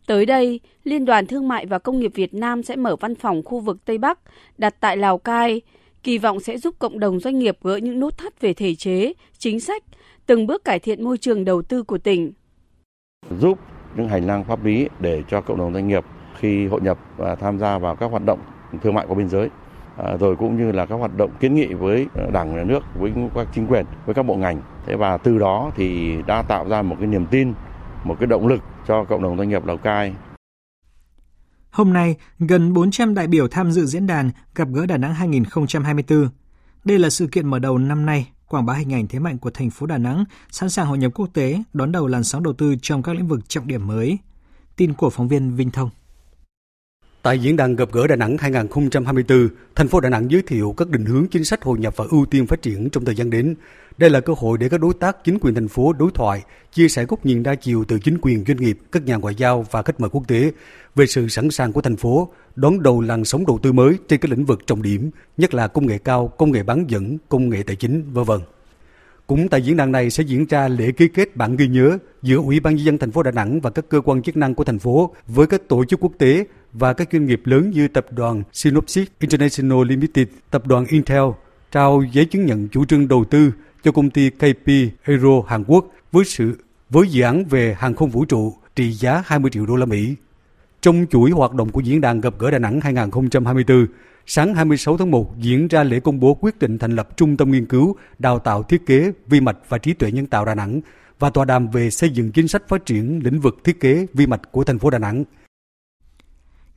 Tới 0.09 0.25
đây, 0.25 0.59
Liên 0.83 1.05
đoàn 1.05 1.27
Thương 1.27 1.47
mại 1.47 1.65
và 1.65 1.79
Công 1.79 1.99
nghiệp 1.99 2.11
Việt 2.15 2.33
Nam 2.33 2.63
sẽ 2.63 2.75
mở 2.75 2.95
văn 2.95 3.15
phòng 3.15 3.43
khu 3.45 3.59
vực 3.59 3.77
Tây 3.85 3.97
Bắc 3.97 4.19
đặt 4.57 4.75
tại 4.79 4.97
Lào 4.97 5.17
Cai, 5.17 5.61
kỳ 6.03 6.17
vọng 6.17 6.39
sẽ 6.39 6.57
giúp 6.57 6.75
cộng 6.79 6.99
đồng 6.99 7.19
doanh 7.19 7.39
nghiệp 7.39 7.57
gỡ 7.63 7.75
những 7.75 7.99
nút 7.99 8.17
thắt 8.17 8.41
về 8.41 8.53
thể 8.53 8.75
chế, 8.75 9.13
chính 9.37 9.59
sách, 9.59 9.83
từng 10.25 10.47
bước 10.47 10.63
cải 10.63 10.79
thiện 10.79 11.03
môi 11.03 11.17
trường 11.17 11.45
đầu 11.45 11.61
tư 11.61 11.83
của 11.83 11.97
tỉnh. 11.97 12.31
Giúp 13.39 13.59
những 13.97 14.09
hành 14.09 14.27
lang 14.27 14.43
pháp 14.43 14.65
lý 14.65 14.87
để 14.99 15.23
cho 15.29 15.41
cộng 15.41 15.57
đồng 15.57 15.73
doanh 15.73 15.87
nghiệp 15.87 16.05
khi 16.39 16.67
hội 16.67 16.81
nhập 16.81 16.97
và 17.17 17.35
tham 17.35 17.59
gia 17.59 17.77
vào 17.77 17.95
các 17.95 18.11
hoạt 18.11 18.25
động 18.25 18.39
thương 18.81 18.93
mại 18.93 19.05
qua 19.07 19.15
biên 19.15 19.29
giới 19.29 19.49
à, 19.97 20.17
rồi 20.19 20.35
cũng 20.35 20.57
như 20.57 20.71
là 20.71 20.85
các 20.85 20.95
hoạt 20.95 21.17
động 21.17 21.31
kiến 21.39 21.55
nghị 21.55 21.65
với 21.65 22.07
đảng 22.33 22.55
nhà 22.55 22.63
nước 22.63 22.83
với 22.99 23.11
các 23.35 23.47
chính 23.53 23.67
quyền 23.67 23.85
với 24.05 24.15
các 24.15 24.23
bộ 24.23 24.35
ngành 24.35 24.61
thế 24.85 24.95
và 24.95 25.17
từ 25.17 25.37
đó 25.37 25.71
thì 25.75 26.15
đã 26.27 26.41
tạo 26.41 26.69
ra 26.69 26.81
một 26.81 26.95
cái 26.99 27.07
niềm 27.07 27.25
tin 27.25 27.53
một 28.03 28.15
cái 28.19 28.27
động 28.27 28.47
lực 28.47 28.61
cho 28.87 29.03
cộng 29.03 29.23
đồng 29.23 29.37
doanh 29.37 29.49
nghiệp 29.49 29.65
Lào 29.65 29.77
Cai. 29.77 30.13
Hôm 31.71 31.93
nay, 31.93 32.15
gần 32.39 32.73
400 32.73 33.13
đại 33.13 33.27
biểu 33.27 33.47
tham 33.47 33.71
dự 33.71 33.85
diễn 33.85 34.07
đàn 34.07 34.31
gặp 34.55 34.67
gỡ 34.73 34.85
Đà 34.85 34.97
Nẵng 34.97 35.13
2024. 35.13 36.29
Đây 36.83 36.99
là 36.99 37.09
sự 37.09 37.27
kiện 37.27 37.47
mở 37.47 37.59
đầu 37.59 37.77
năm 37.77 38.05
nay, 38.05 38.29
quảng 38.47 38.65
bá 38.65 38.73
hình 38.73 38.93
ảnh 38.93 39.07
thế 39.07 39.19
mạnh 39.19 39.37
của 39.37 39.51
thành 39.51 39.69
phố 39.69 39.85
Đà 39.85 39.97
Nẵng, 39.97 40.25
sẵn 40.51 40.69
sàng 40.69 40.87
hội 40.87 40.97
nhập 40.97 41.11
quốc 41.15 41.29
tế, 41.33 41.63
đón 41.73 41.91
đầu 41.91 42.07
làn 42.07 42.23
sóng 42.23 42.43
đầu 42.43 42.53
tư 42.53 42.75
trong 42.81 43.03
các 43.03 43.15
lĩnh 43.15 43.27
vực 43.27 43.49
trọng 43.49 43.67
điểm 43.67 43.87
mới. 43.87 44.17
Tin 44.75 44.93
của 44.93 45.09
phóng 45.09 45.27
viên 45.27 45.55
Vinh 45.55 45.71
Thông. 45.71 45.89
Tại 47.21 47.39
diễn 47.39 47.55
đàn 47.55 47.75
gặp 47.75 47.91
gỡ 47.91 48.07
Đà 48.07 48.15
Nẵng 48.15 48.37
2024, 48.37 49.49
thành 49.75 49.87
phố 49.87 49.99
Đà 49.99 50.09
Nẵng 50.09 50.31
giới 50.31 50.41
thiệu 50.41 50.73
các 50.77 50.89
định 50.89 51.05
hướng 51.05 51.27
chính 51.27 51.43
sách 51.43 51.63
hội 51.63 51.79
nhập 51.79 51.93
và 51.97 52.05
ưu 52.09 52.25
tiên 52.25 52.47
phát 52.47 52.61
triển 52.61 52.89
trong 52.89 53.05
thời 53.05 53.15
gian 53.15 53.29
đến. 53.29 53.55
Đây 53.97 54.09
là 54.09 54.19
cơ 54.19 54.33
hội 54.37 54.57
để 54.57 54.69
các 54.69 54.81
đối 54.81 54.93
tác 54.93 55.23
chính 55.23 55.37
quyền 55.41 55.55
thành 55.55 55.67
phố 55.67 55.93
đối 55.93 56.11
thoại, 56.13 56.43
chia 56.73 56.89
sẻ 56.89 57.05
góc 57.05 57.25
nhìn 57.25 57.43
đa 57.43 57.55
chiều 57.55 57.83
từ 57.87 57.99
chính 57.99 58.17
quyền 58.21 58.43
doanh 58.47 58.57
nghiệp, 58.57 58.79
các 58.91 59.05
nhà 59.05 59.15
ngoại 59.15 59.35
giao 59.35 59.65
và 59.71 59.81
khách 59.81 59.99
mời 59.99 60.09
quốc 60.09 60.27
tế 60.27 60.51
về 60.95 61.05
sự 61.05 61.27
sẵn 61.27 61.49
sàng 61.51 61.71
của 61.73 61.81
thành 61.81 61.95
phố 61.95 62.29
đón 62.55 62.83
đầu 62.83 63.01
làn 63.01 63.25
sóng 63.25 63.45
đầu 63.45 63.59
tư 63.63 63.71
mới 63.71 63.97
trên 64.07 64.19
các 64.19 64.31
lĩnh 64.31 64.45
vực 64.45 64.67
trọng 64.67 64.81
điểm, 64.81 65.09
nhất 65.37 65.53
là 65.53 65.67
công 65.67 65.87
nghệ 65.87 65.97
cao, 65.97 66.27
công 66.27 66.51
nghệ 66.51 66.63
bán 66.63 66.85
dẫn, 66.87 67.17
công 67.29 67.49
nghệ 67.49 67.63
tài 67.63 67.75
chính, 67.75 68.13
v.v. 68.13 68.31
Cũng 69.27 69.49
tại 69.49 69.61
diễn 69.61 69.77
đàn 69.77 69.91
này 69.91 70.09
sẽ 70.09 70.23
diễn 70.23 70.45
ra 70.49 70.67
lễ 70.67 70.91
ký 70.91 71.07
kết 71.07 71.35
bản 71.35 71.55
ghi 71.55 71.67
nhớ 71.67 71.97
giữa 72.21 72.37
Ủy 72.37 72.59
ban 72.59 72.75
nhân 72.75 72.85
dân 72.85 72.97
thành 72.97 73.11
phố 73.11 73.23
Đà 73.23 73.31
Nẵng 73.31 73.61
và 73.61 73.69
các 73.69 73.89
cơ 73.89 74.01
quan 74.01 74.21
chức 74.21 74.37
năng 74.37 74.55
của 74.55 74.63
thành 74.63 74.79
phố 74.79 75.13
với 75.27 75.47
các 75.47 75.61
tổ 75.67 75.85
chức 75.85 75.99
quốc 75.99 76.11
tế 76.17 76.45
và 76.73 76.93
các 76.93 77.09
doanh 77.11 77.25
nghiệp 77.25 77.41
lớn 77.45 77.71
như 77.71 77.87
tập 77.87 78.05
đoàn 78.11 78.43
Synopsys 78.53 79.07
International 79.19 79.85
Limited, 79.87 80.27
tập 80.51 80.67
đoàn 80.67 80.85
Intel 80.85 81.23
trao 81.71 82.03
giấy 82.11 82.25
chứng 82.25 82.45
nhận 82.45 82.67
chủ 82.67 82.85
trương 82.85 83.07
đầu 83.07 83.25
tư 83.25 83.51
cho 83.83 83.91
công 83.91 84.09
ty 84.09 84.29
KP 84.29 84.67
Aero 85.03 85.41
Hàn 85.47 85.63
Quốc 85.67 85.85
với 86.11 86.25
sự 86.25 86.57
với 86.89 87.07
dự 87.07 87.23
án 87.23 87.45
về 87.45 87.75
hàng 87.79 87.95
không 87.95 88.09
vũ 88.09 88.25
trụ 88.25 88.53
trị 88.75 88.91
giá 88.91 89.23
20 89.25 89.51
triệu 89.51 89.65
đô 89.65 89.75
la 89.75 89.85
Mỹ. 89.85 90.15
Trong 90.81 91.05
chuỗi 91.09 91.31
hoạt 91.31 91.53
động 91.53 91.69
của 91.69 91.81
diễn 91.81 92.01
đàn 92.01 92.21
gặp 92.21 92.33
gỡ 92.39 92.51
Đà 92.51 92.59
Nẵng 92.59 92.81
2024, 92.81 93.87
sáng 94.25 94.53
26 94.55 94.97
tháng 94.97 95.11
1 95.11 95.37
diễn 95.37 95.67
ra 95.67 95.83
lễ 95.83 95.99
công 95.99 96.19
bố 96.19 96.33
quyết 96.33 96.59
định 96.59 96.77
thành 96.77 96.95
lập 96.95 97.17
Trung 97.17 97.37
tâm 97.37 97.51
Nghiên 97.51 97.65
cứu, 97.65 97.95
Đào 98.19 98.39
tạo 98.39 98.63
Thiết 98.63 98.85
kế, 98.85 99.11
Vi 99.27 99.41
mạch 99.41 99.57
và 99.69 99.77
Trí 99.77 99.93
tuệ 99.93 100.11
nhân 100.11 100.27
tạo 100.27 100.45
Đà 100.45 100.55
Nẵng 100.55 100.81
và 101.19 101.29
tọa 101.29 101.45
đàm 101.45 101.67
về 101.67 101.89
xây 101.89 102.09
dựng 102.09 102.31
chính 102.31 102.47
sách 102.47 102.67
phát 102.67 102.85
triển 102.85 103.19
lĩnh 103.23 103.39
vực 103.39 103.57
thiết 103.63 103.79
kế 103.79 104.05
vi 104.13 104.27
mạch 104.27 104.51
của 104.51 104.63
thành 104.63 104.79
phố 104.79 104.89
Đà 104.89 104.99
Nẵng. 104.99 105.23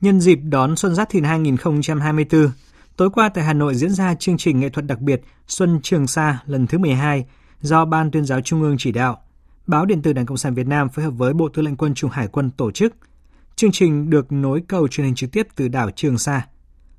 Nhân 0.03 0.19
dịp 0.19 0.39
đón 0.43 0.75
Xuân 0.75 0.95
Giáp 0.95 1.09
Thìn 1.09 1.23
2024, 1.23 2.51
tối 2.97 3.09
qua 3.09 3.29
tại 3.29 3.43
Hà 3.43 3.53
Nội 3.53 3.75
diễn 3.75 3.89
ra 3.89 4.15
chương 4.15 4.37
trình 4.37 4.59
nghệ 4.59 4.69
thuật 4.69 4.85
đặc 4.85 4.99
biệt 4.99 5.21
Xuân 5.47 5.79
Trường 5.83 6.07
Sa 6.07 6.39
lần 6.45 6.67
thứ 6.67 6.77
12 6.77 7.25
do 7.61 7.85
Ban 7.85 8.11
tuyên 8.11 8.25
giáo 8.25 8.41
Trung 8.41 8.61
ương 8.61 8.75
chỉ 8.79 8.91
đạo. 8.91 9.21
Báo 9.67 9.85
điện 9.85 10.01
tử 10.01 10.13
Đảng 10.13 10.25
Cộng 10.25 10.37
sản 10.37 10.53
Việt 10.53 10.67
Nam 10.67 10.89
phối 10.89 11.05
hợp 11.05 11.11
với 11.11 11.33
Bộ 11.33 11.49
Tư 11.49 11.61
lệnh 11.61 11.75
Quân 11.75 11.93
chủng 11.93 12.09
Hải 12.09 12.27
quân 12.27 12.49
tổ 12.49 12.71
chức. 12.71 12.95
Chương 13.55 13.71
trình 13.71 14.09
được 14.09 14.31
nối 14.31 14.63
cầu 14.67 14.87
truyền 14.87 15.05
hình 15.05 15.15
trực 15.15 15.31
tiếp 15.31 15.47
từ 15.55 15.67
đảo 15.67 15.91
Trường 15.95 16.17
Sa. 16.17 16.47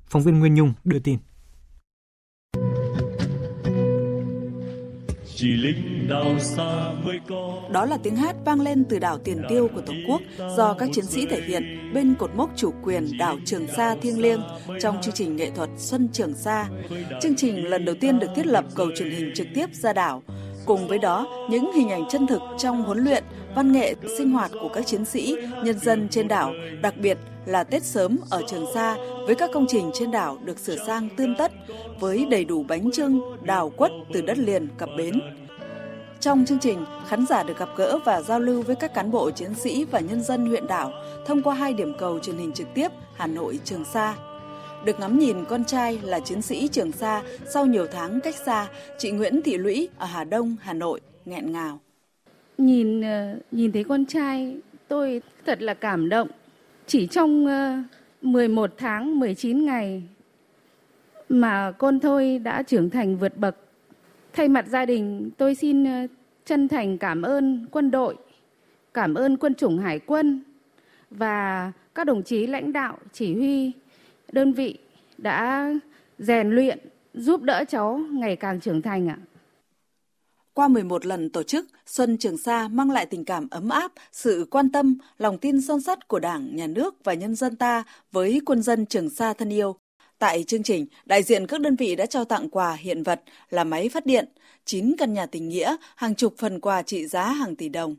Phóng 0.07 0.23
viên 0.23 0.39
Nguyên 0.39 0.53
Nhung 0.53 0.73
đưa 0.83 0.99
tin. 0.99 1.17
chỉ 5.35 5.47
linh 5.47 5.94
đào 6.09 6.39
xa 6.39 6.91
mới 7.05 7.19
có 7.29 7.61
đó 7.71 7.85
là 7.85 7.97
tiếng 8.03 8.15
hát 8.15 8.35
vang 8.45 8.61
lên 8.61 8.85
từ 8.89 8.99
đảo 8.99 9.17
tiền 9.17 9.41
tiêu 9.49 9.69
của 9.75 9.81
tổ 9.81 9.93
quốc 10.07 10.21
do 10.57 10.73
các 10.73 10.89
chiến 10.93 11.05
sĩ 11.05 11.25
thể 11.25 11.41
hiện 11.41 11.91
bên 11.93 12.15
cột 12.19 12.35
mốc 12.35 12.49
chủ 12.55 12.73
quyền 12.83 13.17
đảo 13.17 13.37
trường 13.45 13.67
sa 13.67 13.95
thiêng 14.01 14.21
liêng 14.21 14.41
trong 14.81 15.01
chương 15.01 15.13
trình 15.13 15.35
nghệ 15.35 15.51
thuật 15.55 15.69
xuân 15.77 16.09
trường 16.13 16.33
sa. 16.33 16.67
Chương 17.21 17.35
trình 17.35 17.69
lần 17.69 17.85
đầu 17.85 17.95
tiên 18.01 18.19
được 18.19 18.27
thiết 18.35 18.47
lập 18.47 18.65
cầu 18.75 18.87
truyền 18.95 19.09
hình 19.09 19.31
trực 19.35 19.47
tiếp 19.55 19.65
ra 19.73 19.93
đảo. 19.93 20.23
Cùng 20.65 20.87
với 20.87 20.99
đó 20.99 21.47
những 21.49 21.71
hình 21.75 21.89
ảnh 21.89 22.03
chân 22.09 22.27
thực 22.27 22.41
trong 22.57 22.83
huấn 22.83 22.97
luyện 22.97 23.23
văn 23.55 23.71
nghệ 23.71 23.95
sinh 24.17 24.31
hoạt 24.31 24.51
của 24.61 24.69
các 24.73 24.87
chiến 24.87 25.05
sĩ 25.05 25.35
nhân 25.63 25.79
dân 25.79 26.07
trên 26.09 26.27
đảo 26.27 26.53
đặc 26.81 26.93
biệt 26.97 27.17
là 27.45 27.63
Tết 27.63 27.83
sớm 27.83 28.17
ở 28.29 28.41
Trường 28.47 28.65
Sa 28.73 28.95
với 29.25 29.35
các 29.35 29.49
công 29.53 29.65
trình 29.67 29.91
trên 29.93 30.11
đảo 30.11 30.37
được 30.43 30.59
sửa 30.59 30.75
sang 30.87 31.09
tươm 31.17 31.35
tất 31.37 31.51
với 31.99 32.25
đầy 32.29 32.45
đủ 32.45 32.65
bánh 32.67 32.91
trưng, 32.91 33.21
đào 33.43 33.69
quất 33.69 33.91
từ 34.13 34.21
đất 34.21 34.37
liền 34.37 34.67
cập 34.77 34.89
bến. 34.97 35.21
Trong 36.19 36.45
chương 36.45 36.59
trình, 36.59 36.85
khán 37.07 37.25
giả 37.25 37.43
được 37.43 37.59
gặp 37.59 37.69
gỡ 37.75 37.99
và 38.05 38.21
giao 38.21 38.39
lưu 38.39 38.61
với 38.61 38.75
các 38.75 38.93
cán 38.93 39.11
bộ 39.11 39.31
chiến 39.31 39.53
sĩ 39.53 39.83
và 39.83 39.99
nhân 39.99 40.21
dân 40.21 40.45
huyện 40.45 40.67
đảo 40.67 40.91
thông 41.25 41.41
qua 41.41 41.55
hai 41.55 41.73
điểm 41.73 41.93
cầu 41.99 42.19
truyền 42.19 42.37
hình 42.37 42.51
trực 42.51 42.67
tiếp 42.73 42.87
Hà 43.15 43.27
Nội 43.27 43.59
Trường 43.63 43.85
Sa. 43.85 44.15
Được 44.85 44.99
ngắm 44.99 45.19
nhìn 45.19 45.45
con 45.45 45.65
trai 45.65 45.99
là 46.03 46.19
chiến 46.19 46.41
sĩ 46.41 46.67
Trường 46.67 46.91
Sa 46.91 47.23
sau 47.53 47.65
nhiều 47.65 47.87
tháng 47.91 48.21
cách 48.21 48.35
xa, 48.35 48.67
chị 48.97 49.11
Nguyễn 49.11 49.41
Thị 49.41 49.57
Lũy 49.57 49.89
ở 49.97 50.05
Hà 50.05 50.23
Đông, 50.23 50.55
Hà 50.61 50.73
Nội 50.73 51.01
nghẹn 51.25 51.51
ngào. 51.51 51.79
Nhìn 52.57 53.01
ờ, 53.01 53.35
nhìn 53.51 53.71
thấy 53.71 53.83
con 53.83 54.05
trai 54.05 54.57
tôi 54.87 55.21
thật 55.45 55.61
là 55.61 55.73
cảm 55.73 56.09
động 56.09 56.27
chỉ 56.87 57.07
trong 57.07 57.47
ờ, 57.47 57.75
11 58.21 58.71
tháng 58.77 59.19
19 59.19 59.65
ngày 59.65 60.03
mà 61.29 61.71
con 61.71 61.99
thôi 61.99 62.39
đã 62.43 62.63
trưởng 62.63 62.89
thành 62.89 63.17
vượt 63.17 63.37
bậc. 63.37 63.57
Thay 64.35 64.47
mặt 64.47 64.65
gia 64.67 64.85
đình, 64.85 65.31
tôi 65.37 65.55
xin 65.55 65.83
ờ, 65.83 66.07
chân 66.45 66.67
thành 66.67 66.97
cảm 66.97 67.21
ơn 67.21 67.65
quân 67.71 67.91
đội, 67.91 68.15
cảm 68.93 69.13
ơn 69.13 69.37
quân 69.37 69.55
chủng 69.55 69.79
hải 69.79 69.99
quân 69.99 70.43
và 71.09 71.71
các 71.95 72.03
đồng 72.03 72.23
chí 72.23 72.47
lãnh 72.47 72.73
đạo 72.73 72.97
chỉ 73.13 73.35
huy 73.35 73.71
đơn 74.31 74.53
vị 74.53 74.77
đã 75.17 75.69
rèn 76.19 76.49
luyện 76.49 76.79
giúp 77.13 77.41
đỡ 77.41 77.63
cháu 77.67 78.01
ngày 78.11 78.35
càng 78.35 78.59
trưởng 78.59 78.81
thành 78.81 79.09
ạ. 79.09 79.17
Qua 80.53 80.67
11 80.67 81.05
lần 81.05 81.29
tổ 81.29 81.43
chức, 81.43 81.67
Xuân 81.85 82.17
Trường 82.17 82.37
Sa 82.37 82.67
mang 82.67 82.91
lại 82.91 83.05
tình 83.05 83.25
cảm 83.25 83.47
ấm 83.51 83.69
áp, 83.69 83.91
sự 84.11 84.47
quan 84.51 84.69
tâm, 84.69 84.97
lòng 85.17 85.37
tin 85.37 85.61
son 85.61 85.81
sắt 85.81 86.07
của 86.07 86.19
Đảng, 86.19 86.55
Nhà 86.55 86.67
nước 86.67 86.95
và 87.03 87.13
nhân 87.13 87.35
dân 87.35 87.55
ta 87.55 87.83
với 88.11 88.41
quân 88.45 88.61
dân 88.61 88.85
Trường 88.85 89.09
Sa 89.09 89.33
thân 89.33 89.49
yêu. 89.49 89.75
Tại 90.25 90.43
chương 90.43 90.63
trình, 90.63 90.85
đại 91.05 91.23
diện 91.23 91.47
các 91.47 91.61
đơn 91.61 91.75
vị 91.75 91.95
đã 91.95 92.05
trao 92.05 92.25
tặng 92.25 92.49
quà 92.49 92.73
hiện 92.73 93.03
vật 93.03 93.21
là 93.49 93.63
máy 93.63 93.89
phát 93.89 94.05
điện, 94.05 94.25
9 94.65 94.95
căn 94.97 95.13
nhà 95.13 95.25
tình 95.25 95.49
nghĩa, 95.49 95.75
hàng 95.95 96.15
chục 96.15 96.33
phần 96.37 96.59
quà 96.59 96.81
trị 96.81 97.07
giá 97.07 97.29
hàng 97.29 97.55
tỷ 97.55 97.69
đồng. 97.69 97.95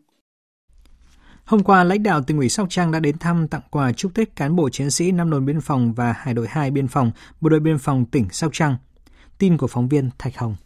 Hôm 1.44 1.62
qua, 1.62 1.84
lãnh 1.84 2.02
đạo 2.02 2.22
tỉnh 2.22 2.38
ủy 2.38 2.48
Sóc 2.48 2.66
Trăng 2.70 2.92
đã 2.92 3.00
đến 3.00 3.18
thăm 3.18 3.48
tặng 3.48 3.60
quà 3.70 3.92
chúc 3.92 4.14
Tết 4.14 4.36
cán 4.36 4.56
bộ 4.56 4.68
chiến 4.70 4.90
sĩ 4.90 5.12
năm 5.12 5.30
đồn 5.30 5.46
biên 5.46 5.60
phòng 5.60 5.92
và 5.92 6.12
hải 6.12 6.34
đội 6.34 6.46
2 6.48 6.70
biên 6.70 6.88
phòng, 6.88 7.10
bộ 7.40 7.48
đội 7.48 7.60
biên 7.60 7.78
phòng 7.78 8.04
tỉnh 8.04 8.28
Sóc 8.32 8.50
Trăng. 8.54 8.76
Tin 9.38 9.56
của 9.56 9.66
phóng 9.66 9.88
viên 9.88 10.10
Thạch 10.18 10.38
Hồng. 10.38 10.56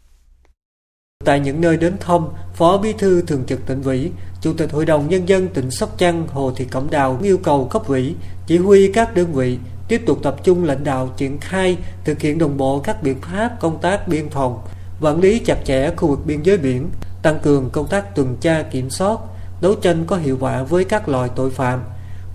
Tại 1.25 1.39
những 1.39 1.61
nơi 1.61 1.77
đến 1.77 1.97
thăm, 1.99 2.27
Phó 2.55 2.77
Bí 2.77 2.93
thư 2.93 3.21
Thường 3.21 3.43
trực 3.47 3.65
tỉnh 3.65 3.83
ủy, 3.83 4.11
Chủ 4.41 4.53
tịch 4.53 4.71
Hội 4.71 4.85
đồng 4.85 5.09
Nhân 5.09 5.27
dân 5.29 5.47
tỉnh 5.53 5.71
Sóc 5.71 5.95
Trăng 5.97 6.27
Hồ 6.27 6.53
Thị 6.55 6.65
Cẩm 6.71 6.89
Đào 6.89 7.19
yêu 7.23 7.37
cầu 7.37 7.67
cấp 7.71 7.87
ủy, 7.87 8.15
chỉ 8.47 8.57
huy 8.57 8.91
các 8.93 9.15
đơn 9.15 9.33
vị 9.33 9.57
tiếp 9.91 10.01
tục 10.05 10.19
tập 10.23 10.35
trung 10.43 10.63
lãnh 10.63 10.83
đạo 10.83 11.09
triển 11.17 11.39
khai, 11.39 11.77
thực 12.03 12.21
hiện 12.21 12.37
đồng 12.37 12.57
bộ 12.57 12.79
các 12.79 13.03
biện 13.03 13.21
pháp 13.21 13.51
công 13.59 13.81
tác 13.81 14.07
biên 14.07 14.29
phòng, 14.29 14.61
quản 15.01 15.19
lý 15.19 15.39
chặt 15.39 15.57
chẽ 15.65 15.89
khu 15.95 16.07
vực 16.07 16.19
biên 16.25 16.41
giới 16.43 16.57
biển, 16.57 16.89
tăng 17.21 17.39
cường 17.39 17.69
công 17.69 17.87
tác 17.87 18.15
tuần 18.15 18.37
tra 18.41 18.61
kiểm 18.61 18.89
soát, 18.89 19.19
đấu 19.61 19.75
tranh 19.75 20.03
có 20.07 20.17
hiệu 20.17 20.37
quả 20.39 20.63
với 20.63 20.83
các 20.83 21.09
loại 21.09 21.29
tội 21.35 21.49
phạm, 21.49 21.83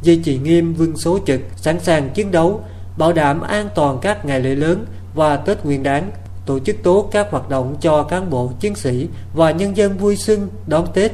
duy 0.03 0.17
trì 0.17 0.39
nghiêm 0.39 0.75
vương 0.75 0.97
số 0.97 1.19
trực, 1.27 1.41
sẵn 1.57 1.81
sàng 1.81 2.11
chiến 2.11 2.31
đấu, 2.31 2.61
bảo 2.99 3.13
đảm 3.13 3.41
an 3.41 3.69
toàn 3.75 3.99
các 4.03 4.25
ngày 4.25 4.41
lễ 4.41 4.55
lớn 4.55 4.87
và 5.15 5.37
Tết 5.37 5.65
Nguyên 5.65 5.83
đán, 5.83 6.11
tổ 6.47 6.59
chức 6.59 6.77
tốt 6.83 7.09
các 7.13 7.27
hoạt 7.31 7.49
động 7.49 7.77
cho 7.81 8.03
cán 8.03 8.31
bộ 8.31 8.53
chiến 8.61 8.75
sĩ 8.75 9.09
và 9.35 9.51
nhân 9.51 9.77
dân 9.77 9.99
vui 9.99 10.17
xuân 10.17 10.49
đón 10.67 10.87
Tết. 10.95 11.13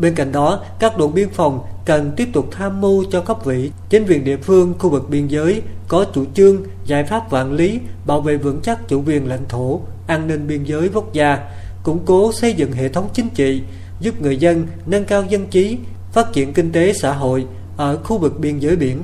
Bên 0.00 0.14
cạnh 0.14 0.32
đó, 0.32 0.64
các 0.78 0.98
đồn 0.98 1.14
biên 1.14 1.28
phòng 1.30 1.60
cần 1.84 2.12
tiếp 2.16 2.28
tục 2.32 2.48
tham 2.50 2.80
mưu 2.80 3.04
cho 3.10 3.20
cấp 3.20 3.44
ủy, 3.44 3.72
chính 3.88 4.06
quyền 4.06 4.24
địa 4.24 4.36
phương 4.36 4.74
khu 4.78 4.90
vực 4.90 5.10
biên 5.10 5.26
giới 5.26 5.62
có 5.88 6.04
chủ 6.14 6.24
trương, 6.34 6.56
giải 6.84 7.04
pháp 7.04 7.22
quản 7.30 7.52
lý, 7.52 7.80
bảo 8.06 8.20
vệ 8.20 8.36
vững 8.36 8.60
chắc 8.62 8.88
chủ 8.88 9.02
quyền 9.06 9.28
lãnh 9.28 9.48
thổ, 9.48 9.80
an 10.06 10.26
ninh 10.26 10.46
biên 10.46 10.64
giới 10.64 10.90
quốc 10.94 11.12
gia, 11.12 11.38
củng 11.82 11.98
cố 12.06 12.32
xây 12.32 12.52
dựng 12.52 12.72
hệ 12.72 12.88
thống 12.88 13.08
chính 13.12 13.28
trị, 13.28 13.62
giúp 14.00 14.22
người 14.22 14.36
dân 14.36 14.66
nâng 14.86 15.04
cao 15.04 15.24
dân 15.28 15.46
trí, 15.46 15.78
phát 16.12 16.32
triển 16.32 16.52
kinh 16.52 16.72
tế 16.72 16.92
xã 16.92 17.12
hội 17.12 17.46
ở 17.76 17.98
khu 18.04 18.18
vực 18.18 18.40
biên 18.40 18.58
giới 18.58 18.76
biển. 18.76 18.98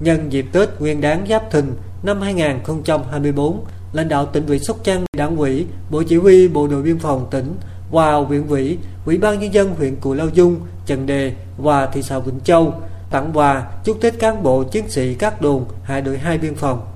Nhân 0.00 0.32
dịp 0.32 0.46
Tết 0.52 0.68
Nguyên 0.78 1.00
đán 1.00 1.26
Giáp 1.28 1.50
Thìn 1.50 1.64
năm 2.02 2.20
2024, 2.20 3.64
lãnh 3.92 4.08
đạo 4.08 4.26
tỉnh 4.26 4.46
ủy 4.46 4.58
Sóc 4.58 4.76
Trăng, 4.82 5.04
Đảng 5.16 5.36
ủy, 5.36 5.66
Bộ 5.90 6.02
Chỉ 6.02 6.16
huy 6.16 6.48
Bộ 6.48 6.68
đội 6.68 6.82
Biên 6.82 6.98
phòng 6.98 7.26
tỉnh 7.30 7.54
và 7.90 8.14
huyện 8.14 8.46
ủy, 8.46 8.78
Ủy 9.04 9.18
ban 9.18 9.40
nhân 9.40 9.54
dân 9.54 9.74
huyện 9.74 9.96
Cù 9.96 10.14
Lao 10.14 10.28
Dung, 10.28 10.60
Trần 10.86 11.06
Đề 11.06 11.36
và 11.58 11.86
thị 11.86 12.02
xã 12.02 12.18
Vĩnh 12.18 12.40
Châu 12.40 12.82
tặng 13.10 13.30
quà 13.34 13.70
chúc 13.84 13.98
Tết 14.00 14.18
cán 14.18 14.42
bộ 14.42 14.64
chiến 14.64 14.90
sĩ 14.90 15.14
các 15.14 15.40
đồn 15.40 15.64
hải 15.82 16.02
đội 16.02 16.18
2 16.18 16.38
biên 16.38 16.54
phòng. 16.54 16.94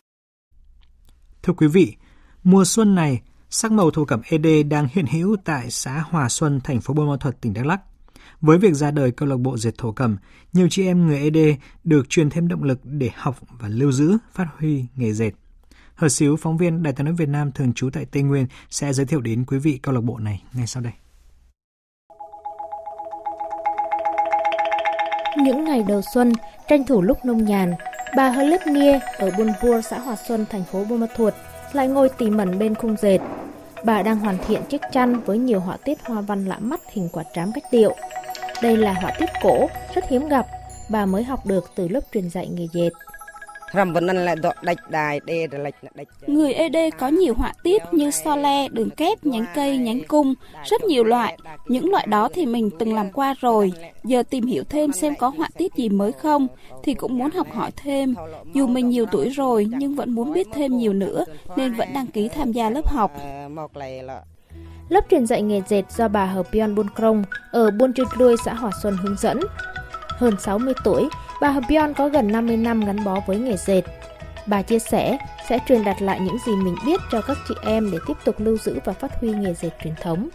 Thưa 1.43 1.53
quý 1.53 1.67
vị, 1.67 1.97
mùa 2.43 2.65
xuân 2.65 2.95
này, 2.95 3.21
sắc 3.51 3.73
màu 3.73 3.91
thổ 3.91 4.05
cẩm 4.05 4.21
ED 4.31 4.47
đang 4.69 4.89
hiện 4.93 5.07
hữu 5.07 5.37
tại 5.45 5.71
xã 5.71 6.05
Hòa 6.11 6.29
Xuân, 6.29 6.61
thành 6.65 6.81
phố 6.81 6.95
Buôn 6.95 7.09
Ma 7.09 7.17
Thuột, 7.21 7.35
tỉnh 7.41 7.55
Đắk 7.55 7.67
Lắk. 7.67 7.81
Với 8.41 8.59
việc 8.59 8.75
ra 8.75 8.91
đời 8.91 9.11
câu 9.11 9.29
lạc 9.29 9.37
bộ 9.37 9.57
dệt 9.57 9.79
thổ 9.79 9.93
cẩm, 9.93 10.17
nhiều 10.53 10.69
chị 10.71 10.87
em 10.87 11.07
người 11.07 11.19
ED 11.19 11.57
được 11.85 12.09
truyền 12.09 12.31
thêm 12.31 12.49
động 12.49 12.63
lực 12.63 12.79
để 12.85 13.11
học 13.15 13.37
và 13.61 13.69
lưu 13.69 13.93
giữ, 13.93 14.19
phát 14.35 14.47
huy 14.59 14.85
nghề 14.97 15.13
dệt. 15.13 15.33
Hờ 16.01 16.09
Xíu, 16.09 16.37
phóng 16.37 16.57
viên 16.57 16.83
Đài 16.83 16.93
tiếng 16.93 17.05
nói 17.05 17.15
Việt 17.15 17.29
Nam 17.29 17.53
thường 17.53 17.73
trú 17.73 17.91
tại 17.93 18.05
Tây 18.05 18.23
Nguyên 18.23 18.47
sẽ 18.71 18.93
giới 18.93 19.07
thiệu 19.07 19.21
đến 19.21 19.45
quý 19.47 19.59
vị 19.59 19.79
câu 19.83 19.95
lạc 19.95 20.01
bộ 20.01 20.19
này 20.19 20.43
ngay 20.53 20.67
sau 20.67 20.83
đây. 20.83 20.93
Những 25.37 25.65
ngày 25.65 25.85
đầu 25.89 26.01
xuân, 26.15 26.33
tranh 26.69 26.85
thủ 26.85 27.03
lúc 27.03 27.25
nông 27.25 27.45
nhàn, 27.45 27.75
bà 28.17 28.31
Hơ 28.31 28.43
Lớp 28.43 28.67
Nia 28.67 28.99
ở 29.19 29.31
Buôn 29.39 29.49
Vua 29.63 29.81
xã 29.81 29.99
Hòa 29.99 30.17
Xuân, 30.29 30.47
thành 30.51 30.65
phố 30.65 30.85
Buôn 30.85 31.01
Ma 31.01 31.07
Thuột 31.17 31.35
lại 31.73 31.89
ngồi 31.89 32.09
tỉ 32.19 32.31
mẩn 32.31 32.59
bên 32.59 32.75
khung 32.75 32.97
dệt. 32.97 33.19
Bà 33.85 34.03
đang 34.03 34.19
hoàn 34.19 34.39
thiện 34.47 34.63
chiếc 34.69 34.81
chăn 34.93 35.21
với 35.21 35.39
nhiều 35.39 35.61
họa 35.61 35.77
tiết 35.85 35.99
hoa 36.07 36.21
văn 36.21 36.45
lạ 36.45 36.59
mắt 36.59 36.81
hình 36.93 37.09
quả 37.13 37.25
trám 37.35 37.53
cách 37.53 37.65
điệu. 37.73 37.97
Đây 38.63 38.77
là 38.77 38.93
họa 38.93 39.13
tiết 39.19 39.29
cổ, 39.43 39.67
rất 39.95 40.09
hiếm 40.09 40.29
gặp, 40.29 40.47
bà 40.91 41.07
mới 41.07 41.25
học 41.25 41.47
được 41.47 41.65
từ 41.75 41.89
lớp 41.89 42.01
truyền 42.13 42.31
dạy 42.31 42.49
nghề 42.49 42.67
dệt. 42.73 42.91
Người 46.27 46.53
ED 46.53 46.77
có 46.99 47.09
nhiều 47.09 47.35
họa 47.35 47.53
tiết 47.63 47.83
như 47.93 48.11
so 48.11 48.37
le, 48.37 48.69
đường 48.69 48.91
kép, 48.91 49.27
nhánh 49.27 49.47
cây, 49.55 49.79
nhánh 49.79 50.01
cung, 50.09 50.35
rất 50.65 50.85
nhiều 50.85 51.05
loại. 51.05 51.39
Những 51.67 51.91
loại 51.91 52.07
đó 52.07 52.29
thì 52.35 52.47
mình 52.47 52.71
từng 52.79 52.95
làm 52.95 53.13
qua 53.13 53.35
rồi. 53.41 53.73
Giờ 54.05 54.23
tìm 54.31 54.47
hiểu 54.47 54.65
thêm 54.69 54.93
xem 54.93 55.15
có 55.15 55.29
họa 55.29 55.49
tiết 55.57 55.75
gì 55.75 55.89
mới 55.89 56.13
không, 56.13 56.47
thì 56.83 56.95
cũng 56.95 57.19
muốn 57.19 57.31
học 57.31 57.47
hỏi 57.53 57.71
thêm. 57.77 58.15
Dù 58.55 58.67
mình 58.67 58.89
nhiều 58.89 59.07
tuổi 59.13 59.29
rồi 59.29 59.67
nhưng 59.71 59.95
vẫn 59.95 60.13
muốn 60.13 60.33
biết 60.33 60.49
thêm 60.53 60.79
nhiều 60.79 60.93
nữa, 60.93 61.25
nên 61.57 61.75
vẫn 61.75 61.89
đăng 61.95 62.07
ký 62.07 62.29
tham 62.29 62.53
gia 62.53 62.71
lớp 62.71 62.89
học. 62.89 63.13
Lớp 64.89 65.05
truyền 65.11 65.27
dạy 65.27 65.43
nghề 65.43 65.63
dệt 65.69 65.83
do 65.97 66.09
bà 66.09 66.25
Hờ 66.25 66.43
Pion 66.53 66.75
Buôn 66.75 66.87
Krong 66.97 67.25
ở 67.53 67.71
Buôn 67.71 67.93
Trư 67.93 68.05
Lui, 68.19 68.37
xã 68.45 68.55
Hòa 68.55 68.71
Xuân 68.83 68.97
hướng 68.97 69.17
dẫn. 69.17 69.41
Hơn 70.09 70.35
60 70.41 70.75
tuổi, 70.85 71.09
bà 71.41 71.61
Pion 71.69 71.95
có 71.95 72.09
gần 72.09 72.33
50 72.33 72.57
năm 72.57 72.81
gắn 72.81 73.05
bó 73.05 73.21
với 73.27 73.39
nghề 73.39 73.57
dệt. 73.57 73.83
Bà 74.47 74.63
chia 74.63 74.79
sẻ 74.79 75.19
sẽ 75.49 75.59
truyền 75.69 75.85
đạt 75.85 76.03
lại 76.03 76.21
những 76.21 76.37
gì 76.47 76.53
mình 76.53 76.75
biết 76.87 77.01
cho 77.13 77.21
các 77.21 77.37
chị 77.49 77.55
em 77.63 77.91
để 77.93 77.99
tiếp 78.07 78.17
tục 78.25 78.35
lưu 78.39 78.57
giữ 78.57 78.79
và 78.85 78.93
phát 78.93 79.21
huy 79.21 79.31
nghề 79.31 79.55
dệt 79.55 79.71
truyền 79.83 79.95
thống. 80.01 80.29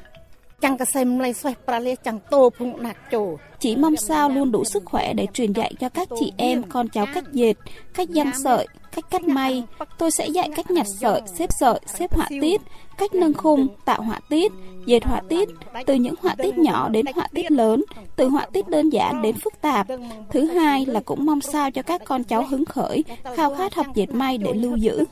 Chỉ 3.60 3.76
mong 3.76 3.96
sao 3.98 4.30
luôn 4.30 4.52
đủ 4.52 4.64
sức 4.64 4.84
khỏe 4.86 5.14
để 5.14 5.28
truyền 5.34 5.54
dạy 5.54 5.74
cho 5.80 5.90
các 5.90 6.08
chị 6.20 6.34
em 6.38 6.64
con 6.64 6.90
cháu 6.90 7.06
cách 7.14 7.32
dệt, 7.32 7.54
cách 7.94 8.10
giăng 8.10 8.32
sợi, 8.44 8.68
cách 8.96 9.06
cắt 9.10 9.24
may. 9.24 9.64
Tôi 9.98 10.12
sẽ 10.12 10.28
dạy 10.28 10.50
cách 10.56 10.72
nhặt 10.72 10.88
sợi, 11.02 11.22
xếp 11.26 11.50
sợi, 11.60 11.80
xếp 11.86 12.14
họa 12.14 12.28
tiết, 12.42 12.62
cách 12.98 13.14
nâng 13.14 13.34
khung, 13.34 13.68
tạo 13.86 14.02
họa 14.02 14.20
tiết, 14.30 14.52
dệt 14.86 15.06
họa 15.06 15.22
tiết, 15.30 15.50
từ 15.86 15.94
những 15.94 16.16
họa 16.22 16.36
tiết 16.36 16.58
nhỏ 16.58 16.90
đến 16.90 17.06
họa 17.16 17.28
tiết 17.34 17.52
lớn, 17.52 17.84
từ 18.16 18.28
họa 18.28 18.46
tiết 18.54 18.68
đơn 18.68 18.90
giản 18.90 19.22
đến 19.22 19.36
phức 19.44 19.62
tạp. 19.62 19.88
Thứ 20.32 20.46
hai 20.46 20.86
là 20.86 21.00
cũng 21.06 21.26
mong 21.26 21.42
sao 21.42 21.72
cho 21.72 21.82
các 21.82 22.02
con 22.06 22.24
cháu 22.24 22.46
hứng 22.50 22.66
khởi, 22.66 23.04
khao 23.36 23.56
khát 23.56 23.76
học 23.76 23.86
dệt 23.96 24.12
may 24.14 24.38
để 24.38 24.54
lưu 24.54 24.76
giữ. 24.76 25.06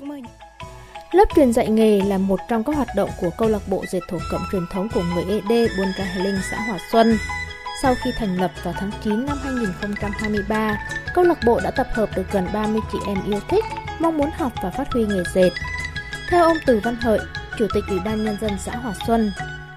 Lớp 1.12 1.25
truyền 1.36 1.54
dạy 1.54 1.70
nghề 1.70 2.02
là 2.02 2.18
một 2.18 2.40
trong 2.50 2.63
các 2.63 2.75
hoạt 2.75 2.88
động 2.96 3.10
của 3.22 3.30
câu 3.38 3.50
lạc 3.50 3.68
bộ 3.68 3.84
dệt 3.92 4.00
thổ 4.10 4.18
cẩm 4.32 4.42
truyền 4.52 4.66
thống 4.72 4.88
của 4.94 5.04
người 5.16 5.24
ED 5.24 5.78
Buôn 5.78 5.88
Ca 5.98 6.06
Linh, 6.24 6.36
xã 6.52 6.58
Hòa 6.68 6.78
Xuân. 6.92 7.18
Sau 7.84 7.96
khi 8.04 8.12
thành 8.12 8.38
lập 8.38 8.52
vào 8.63 8.74
tháng 8.78 8.92
9 9.04 9.25
năm 9.25 9.38
2023, 9.44 10.78
câu 11.13 11.24
lạc 11.24 11.38
bộ 11.46 11.60
đã 11.63 11.72
tập 11.72 11.88
hợp 11.94 12.10
được 12.16 12.24
gần 12.32 12.48
30 12.54 12.82
chị 12.92 12.98
em 13.08 13.18
yêu 13.25 13.40
thích, 13.50 13.63
mong 14.00 14.18
muốn 14.18 14.30
học 14.38 14.52
và 14.63 14.70
phát 14.70 14.92
huy 14.94 15.06
nghề 15.06 15.24
dệt. 15.34 15.50
Theo 16.30 16.44
ông 16.44 16.58
Từ 16.66 16.80
Văn 16.84 16.96
Hợi, 16.96 17.20
Chủ 17.60 17.68
tịch 17.74 17.84
Ủy 17.90 18.00
ban 18.00 18.24
Nhân 18.24 18.38
dân 18.42 18.52
xã 18.60 18.75
Hòa 18.75 18.94
Xuân, 19.08 19.32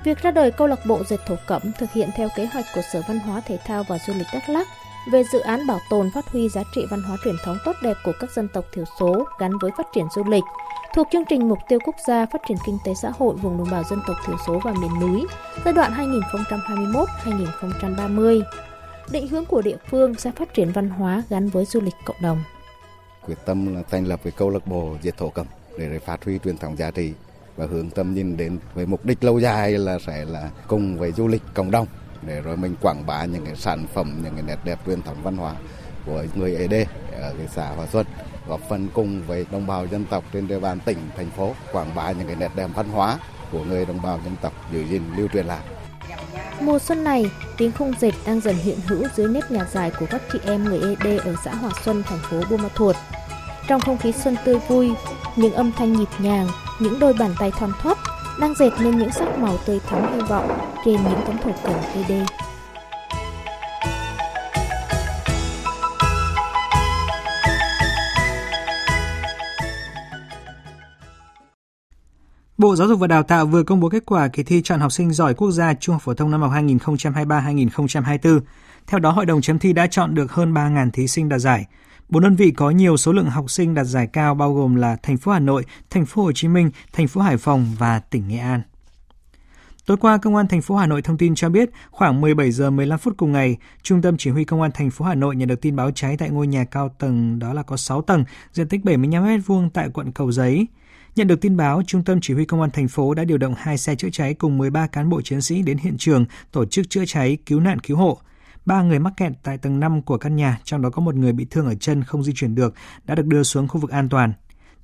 việc 0.04 0.22
ra 0.22 0.30
đời 0.30 0.50
câu 0.50 0.66
lạc 0.66 0.86
bộ 0.86 1.02
dệt 1.04 1.16
thổ 1.26 1.34
cẩm 1.46 1.62
thực 1.78 1.92
hiện 1.92 2.10
theo 2.16 2.28
kế 2.36 2.46
hoạch 2.46 2.64
của 2.74 2.82
Sở 2.92 3.02
Văn 3.08 3.18
hóa 3.18 3.40
Thể 3.40 3.58
thao 3.64 3.84
và 3.88 3.98
Du 4.06 4.14
lịch 4.14 4.26
Đắk 4.32 4.48
Lắk 4.48 4.66
về 5.06 5.24
dự 5.32 5.40
án 5.40 5.66
bảo 5.66 5.80
tồn 5.90 6.10
phát 6.10 6.28
huy 6.28 6.48
giá 6.48 6.62
trị 6.74 6.86
văn 6.90 7.02
hóa 7.02 7.16
truyền 7.24 7.36
thống 7.44 7.56
tốt 7.64 7.76
đẹp 7.82 7.96
của 8.04 8.12
các 8.20 8.30
dân 8.30 8.48
tộc 8.48 8.64
thiểu 8.72 8.84
số 9.00 9.26
gắn 9.38 9.52
với 9.60 9.70
phát 9.76 9.86
triển 9.94 10.06
du 10.14 10.24
lịch, 10.24 10.44
thuộc 10.94 11.06
chương 11.12 11.24
trình 11.28 11.48
Mục 11.48 11.58
tiêu 11.68 11.78
Quốc 11.84 11.94
gia 12.08 12.26
Phát 12.26 12.40
triển 12.48 12.56
Kinh 12.66 12.78
tế 12.84 12.94
Xã 13.02 13.10
hội 13.18 13.36
vùng 13.36 13.58
đồng 13.58 13.70
bào 13.70 13.82
dân 13.90 14.00
tộc 14.06 14.16
thiểu 14.26 14.36
số 14.46 14.60
và 14.64 14.72
miền 14.72 14.90
núi, 15.00 15.26
giai 15.64 15.74
đoạn 15.74 15.92
2021-2030. 17.24 18.42
Định 19.10 19.28
hướng 19.28 19.44
của 19.44 19.62
địa 19.62 19.76
phương 19.90 20.14
sẽ 20.14 20.30
phát 20.30 20.54
triển 20.54 20.72
văn 20.72 20.90
hóa 20.90 21.22
gắn 21.30 21.48
với 21.48 21.64
du 21.64 21.80
lịch 21.80 21.94
cộng 22.04 22.22
đồng. 22.22 22.42
Quyết 23.26 23.38
tâm 23.44 23.74
là 23.74 23.82
thành 23.90 24.04
lập 24.04 24.20
cái 24.24 24.32
câu 24.36 24.50
lạc 24.50 24.66
bộ 24.66 24.96
diệt 25.02 25.16
thổ 25.16 25.28
cầm 25.28 25.46
để 25.78 25.98
phát 25.98 26.24
huy 26.24 26.38
truyền 26.44 26.58
thống 26.58 26.76
giá 26.76 26.90
trị 26.90 27.12
và 27.56 27.66
hướng 27.66 27.90
tâm 27.90 28.14
nhìn 28.14 28.36
đến 28.36 28.58
với 28.74 28.86
mục 28.86 29.04
đích 29.04 29.24
lâu 29.24 29.38
dài 29.38 29.72
là 29.72 29.98
sẽ 30.06 30.24
là 30.24 30.50
cùng 30.68 30.98
với 30.98 31.12
du 31.12 31.28
lịch 31.28 31.42
cộng 31.54 31.70
đồng 31.70 31.86
để 32.22 32.40
rồi 32.40 32.56
mình 32.56 32.74
quảng 32.80 33.06
bá 33.06 33.24
những 33.24 33.44
cái 33.44 33.56
sản 33.56 33.86
phẩm 33.94 34.20
những 34.24 34.34
cái 34.34 34.42
nét 34.42 34.58
đẹp 34.64 34.78
truyền 34.86 35.02
thống 35.02 35.16
văn 35.22 35.36
hóa 35.36 35.54
của 36.06 36.24
người 36.34 36.56
ED 36.56 36.88
ở 37.12 37.34
cái 37.38 37.48
xã 37.54 37.68
Hòa 37.68 37.86
Xuân 37.86 38.06
góp 38.48 38.60
phần 38.68 38.88
cùng 38.94 39.22
với 39.26 39.46
đồng 39.50 39.66
bào 39.66 39.86
dân 39.86 40.04
tộc 40.04 40.24
trên 40.32 40.48
địa 40.48 40.58
bàn 40.58 40.80
tỉnh 40.80 40.98
thành 41.16 41.30
phố 41.30 41.54
quảng 41.72 41.94
bá 41.94 42.12
những 42.12 42.26
cái 42.26 42.36
nét 42.36 42.50
đẹp 42.56 42.70
văn 42.74 42.88
hóa 42.88 43.18
của 43.52 43.64
người 43.64 43.84
đồng 43.84 44.02
bào 44.02 44.20
dân 44.24 44.36
tộc 44.42 44.52
giữ 44.72 44.84
gìn 44.84 45.02
lưu 45.16 45.28
truyền 45.28 45.46
lại 45.46 45.60
Mùa 46.60 46.78
xuân 46.78 47.04
này, 47.04 47.30
tiếng 47.56 47.72
khung 47.72 47.92
dệt 48.00 48.12
đang 48.26 48.40
dần 48.40 48.56
hiện 48.56 48.78
hữu 48.86 49.02
dưới 49.16 49.28
nếp 49.28 49.50
nhà 49.50 49.66
dài 49.72 49.90
của 50.00 50.06
các 50.10 50.22
chị 50.32 50.38
em 50.44 50.64
người 50.64 50.80
ED 50.80 51.20
ở 51.20 51.34
xã 51.44 51.54
Hòa 51.54 51.70
Xuân, 51.84 52.02
thành 52.02 52.18
phố 52.18 52.40
Buôn 52.50 52.62
Ma 52.62 52.68
Thuột. 52.74 52.96
Trong 53.68 53.80
không 53.80 53.98
khí 53.98 54.12
xuân 54.12 54.36
tươi 54.44 54.58
vui, 54.68 54.90
những 55.36 55.52
âm 55.52 55.72
thanh 55.72 55.92
nhịp 55.92 56.08
nhàng, 56.18 56.48
những 56.80 56.98
đôi 56.98 57.12
bàn 57.12 57.34
tay 57.38 57.50
thoăn 57.50 57.72
thoắt 57.82 57.98
đang 58.40 58.54
dệt 58.54 58.70
nên 58.82 58.98
những 58.98 59.12
sắc 59.12 59.38
màu 59.38 59.58
tươi 59.66 59.80
thắm 59.86 60.14
hy 60.14 60.20
vọng 60.28 60.58
trên 60.84 60.94
những 60.94 61.20
tấm 61.26 61.36
thổ 61.38 61.50
cẩm 61.64 61.74
cây 61.94 62.04
đê. 62.08 62.24
Bộ 72.58 72.76
Giáo 72.76 72.88
dục 72.88 73.00
và 73.00 73.06
Đào 73.06 73.22
tạo 73.22 73.46
vừa 73.46 73.62
công 73.62 73.80
bố 73.80 73.88
kết 73.88 74.02
quả 74.06 74.28
kỳ 74.28 74.42
thi 74.42 74.62
chọn 74.62 74.80
học 74.80 74.92
sinh 74.92 75.12
giỏi 75.12 75.34
quốc 75.34 75.50
gia 75.50 75.74
trung 75.74 75.92
học 75.92 76.02
phổ 76.02 76.14
thông 76.14 76.30
năm 76.30 76.42
học 76.42 76.52
2023-2024. 76.52 78.40
Theo 78.86 79.00
đó, 79.00 79.10
hội 79.10 79.26
đồng 79.26 79.40
chấm 79.40 79.58
thi 79.58 79.72
đã 79.72 79.86
chọn 79.86 80.14
được 80.14 80.32
hơn 80.32 80.54
3.000 80.54 80.90
thí 80.90 81.06
sinh 81.06 81.28
đạt 81.28 81.40
giải, 81.40 81.66
Bốn 82.08 82.22
đơn 82.22 82.36
vị 82.36 82.50
có 82.50 82.70
nhiều 82.70 82.96
số 82.96 83.12
lượng 83.12 83.30
học 83.30 83.50
sinh 83.50 83.74
đạt 83.74 83.86
giải 83.86 84.06
cao 84.06 84.34
bao 84.34 84.54
gồm 84.54 84.74
là 84.74 84.96
thành 85.02 85.16
phố 85.16 85.32
Hà 85.32 85.38
Nội, 85.38 85.64
thành 85.90 86.06
phố 86.06 86.22
Hồ 86.22 86.32
Chí 86.32 86.48
Minh, 86.48 86.70
thành 86.92 87.08
phố 87.08 87.20
Hải 87.20 87.36
Phòng 87.36 87.66
và 87.78 87.98
tỉnh 87.98 88.28
Nghệ 88.28 88.38
An. 88.38 88.62
Tối 89.86 89.96
qua, 89.96 90.18
Công 90.18 90.36
an 90.36 90.48
thành 90.48 90.62
phố 90.62 90.76
Hà 90.76 90.86
Nội 90.86 91.02
thông 91.02 91.18
tin 91.18 91.34
cho 91.34 91.48
biết, 91.48 91.70
khoảng 91.90 92.20
17 92.20 92.52
giờ 92.52 92.70
15 92.70 92.98
phút 92.98 93.14
cùng 93.16 93.32
ngày, 93.32 93.56
Trung 93.82 94.02
tâm 94.02 94.16
Chỉ 94.16 94.30
huy 94.30 94.44
Công 94.44 94.62
an 94.62 94.70
thành 94.74 94.90
phố 94.90 95.04
Hà 95.04 95.14
Nội 95.14 95.36
nhận 95.36 95.48
được 95.48 95.60
tin 95.60 95.76
báo 95.76 95.90
cháy 95.90 96.16
tại 96.18 96.30
ngôi 96.30 96.46
nhà 96.46 96.64
cao 96.64 96.88
tầng 96.98 97.38
đó 97.38 97.52
là 97.52 97.62
có 97.62 97.76
6 97.76 98.02
tầng, 98.02 98.24
diện 98.52 98.68
tích 98.68 98.84
75 98.84 99.24
m2 99.24 99.70
tại 99.74 99.88
quận 99.94 100.12
Cầu 100.12 100.32
Giấy. 100.32 100.66
Nhận 101.16 101.26
được 101.26 101.40
tin 101.40 101.56
báo, 101.56 101.82
Trung 101.86 102.04
tâm 102.04 102.20
Chỉ 102.22 102.34
huy 102.34 102.44
Công 102.44 102.60
an 102.60 102.70
thành 102.70 102.88
phố 102.88 103.14
đã 103.14 103.24
điều 103.24 103.38
động 103.38 103.54
hai 103.58 103.78
xe 103.78 103.94
chữa 103.94 104.10
cháy 104.12 104.34
cùng 104.34 104.58
13 104.58 104.86
cán 104.86 105.08
bộ 105.08 105.22
chiến 105.22 105.40
sĩ 105.40 105.62
đến 105.62 105.78
hiện 105.78 105.96
trường 105.98 106.24
tổ 106.52 106.64
chức 106.64 106.90
chữa 106.90 107.04
cháy, 107.06 107.38
cứu 107.46 107.60
nạn 107.60 107.78
cứu 107.78 107.96
hộ. 107.96 108.18
Ba 108.66 108.82
người 108.82 108.98
mắc 108.98 109.12
kẹt 109.16 109.32
tại 109.42 109.58
tầng 109.58 109.80
5 109.80 110.02
của 110.02 110.18
căn 110.18 110.36
nhà, 110.36 110.60
trong 110.64 110.82
đó 110.82 110.90
có 110.90 111.02
một 111.02 111.14
người 111.14 111.32
bị 111.32 111.46
thương 111.50 111.66
ở 111.66 111.74
chân 111.74 112.04
không 112.04 112.22
di 112.22 112.32
chuyển 112.34 112.54
được, 112.54 112.74
đã 113.04 113.14
được 113.14 113.26
đưa 113.26 113.42
xuống 113.42 113.68
khu 113.68 113.80
vực 113.80 113.90
an 113.90 114.08
toàn. 114.08 114.32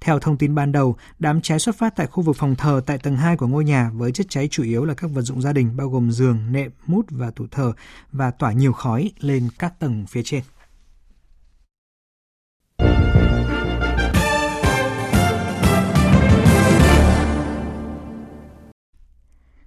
Theo 0.01 0.19
thông 0.19 0.39
tin 0.39 0.55
ban 0.55 0.73
đầu, 0.73 0.97
đám 1.19 1.41
cháy 1.41 1.59
xuất 1.59 1.77
phát 1.77 1.97
tại 1.97 2.07
khu 2.07 2.23
vực 2.23 2.37
phòng 2.37 2.55
thờ 2.55 2.81
tại 2.87 2.99
tầng 2.99 3.17
2 3.17 3.37
của 3.37 3.47
ngôi 3.47 3.65
nhà 3.65 3.91
với 3.95 4.13
chất 4.13 4.27
cháy 4.31 4.49
chủ 4.51 4.63
yếu 4.63 4.85
là 4.85 4.95
các 4.95 5.11
vật 5.11 5.23
dụng 5.23 5.43
gia 5.43 5.53
đình 5.53 5.77
bao 5.77 5.89
gồm 5.89 6.11
giường, 6.11 6.53
nệm, 6.53 6.71
mút 6.87 7.07
và 7.11 7.31
tủ 7.31 7.47
thờ 7.51 7.73
và 8.13 8.31
tỏa 8.31 8.53
nhiều 8.53 8.73
khói 8.73 9.11
lên 9.21 9.49
các 9.59 9.81
tầng 9.81 10.05
phía 10.09 10.23
trên. 10.25 10.43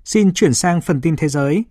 Xin 0.05 0.33
chuyển 0.33 0.53
sang 0.53 0.81
phần 0.81 1.01
tin 1.01 1.15
thế 1.15 1.27
giới. 1.27 1.63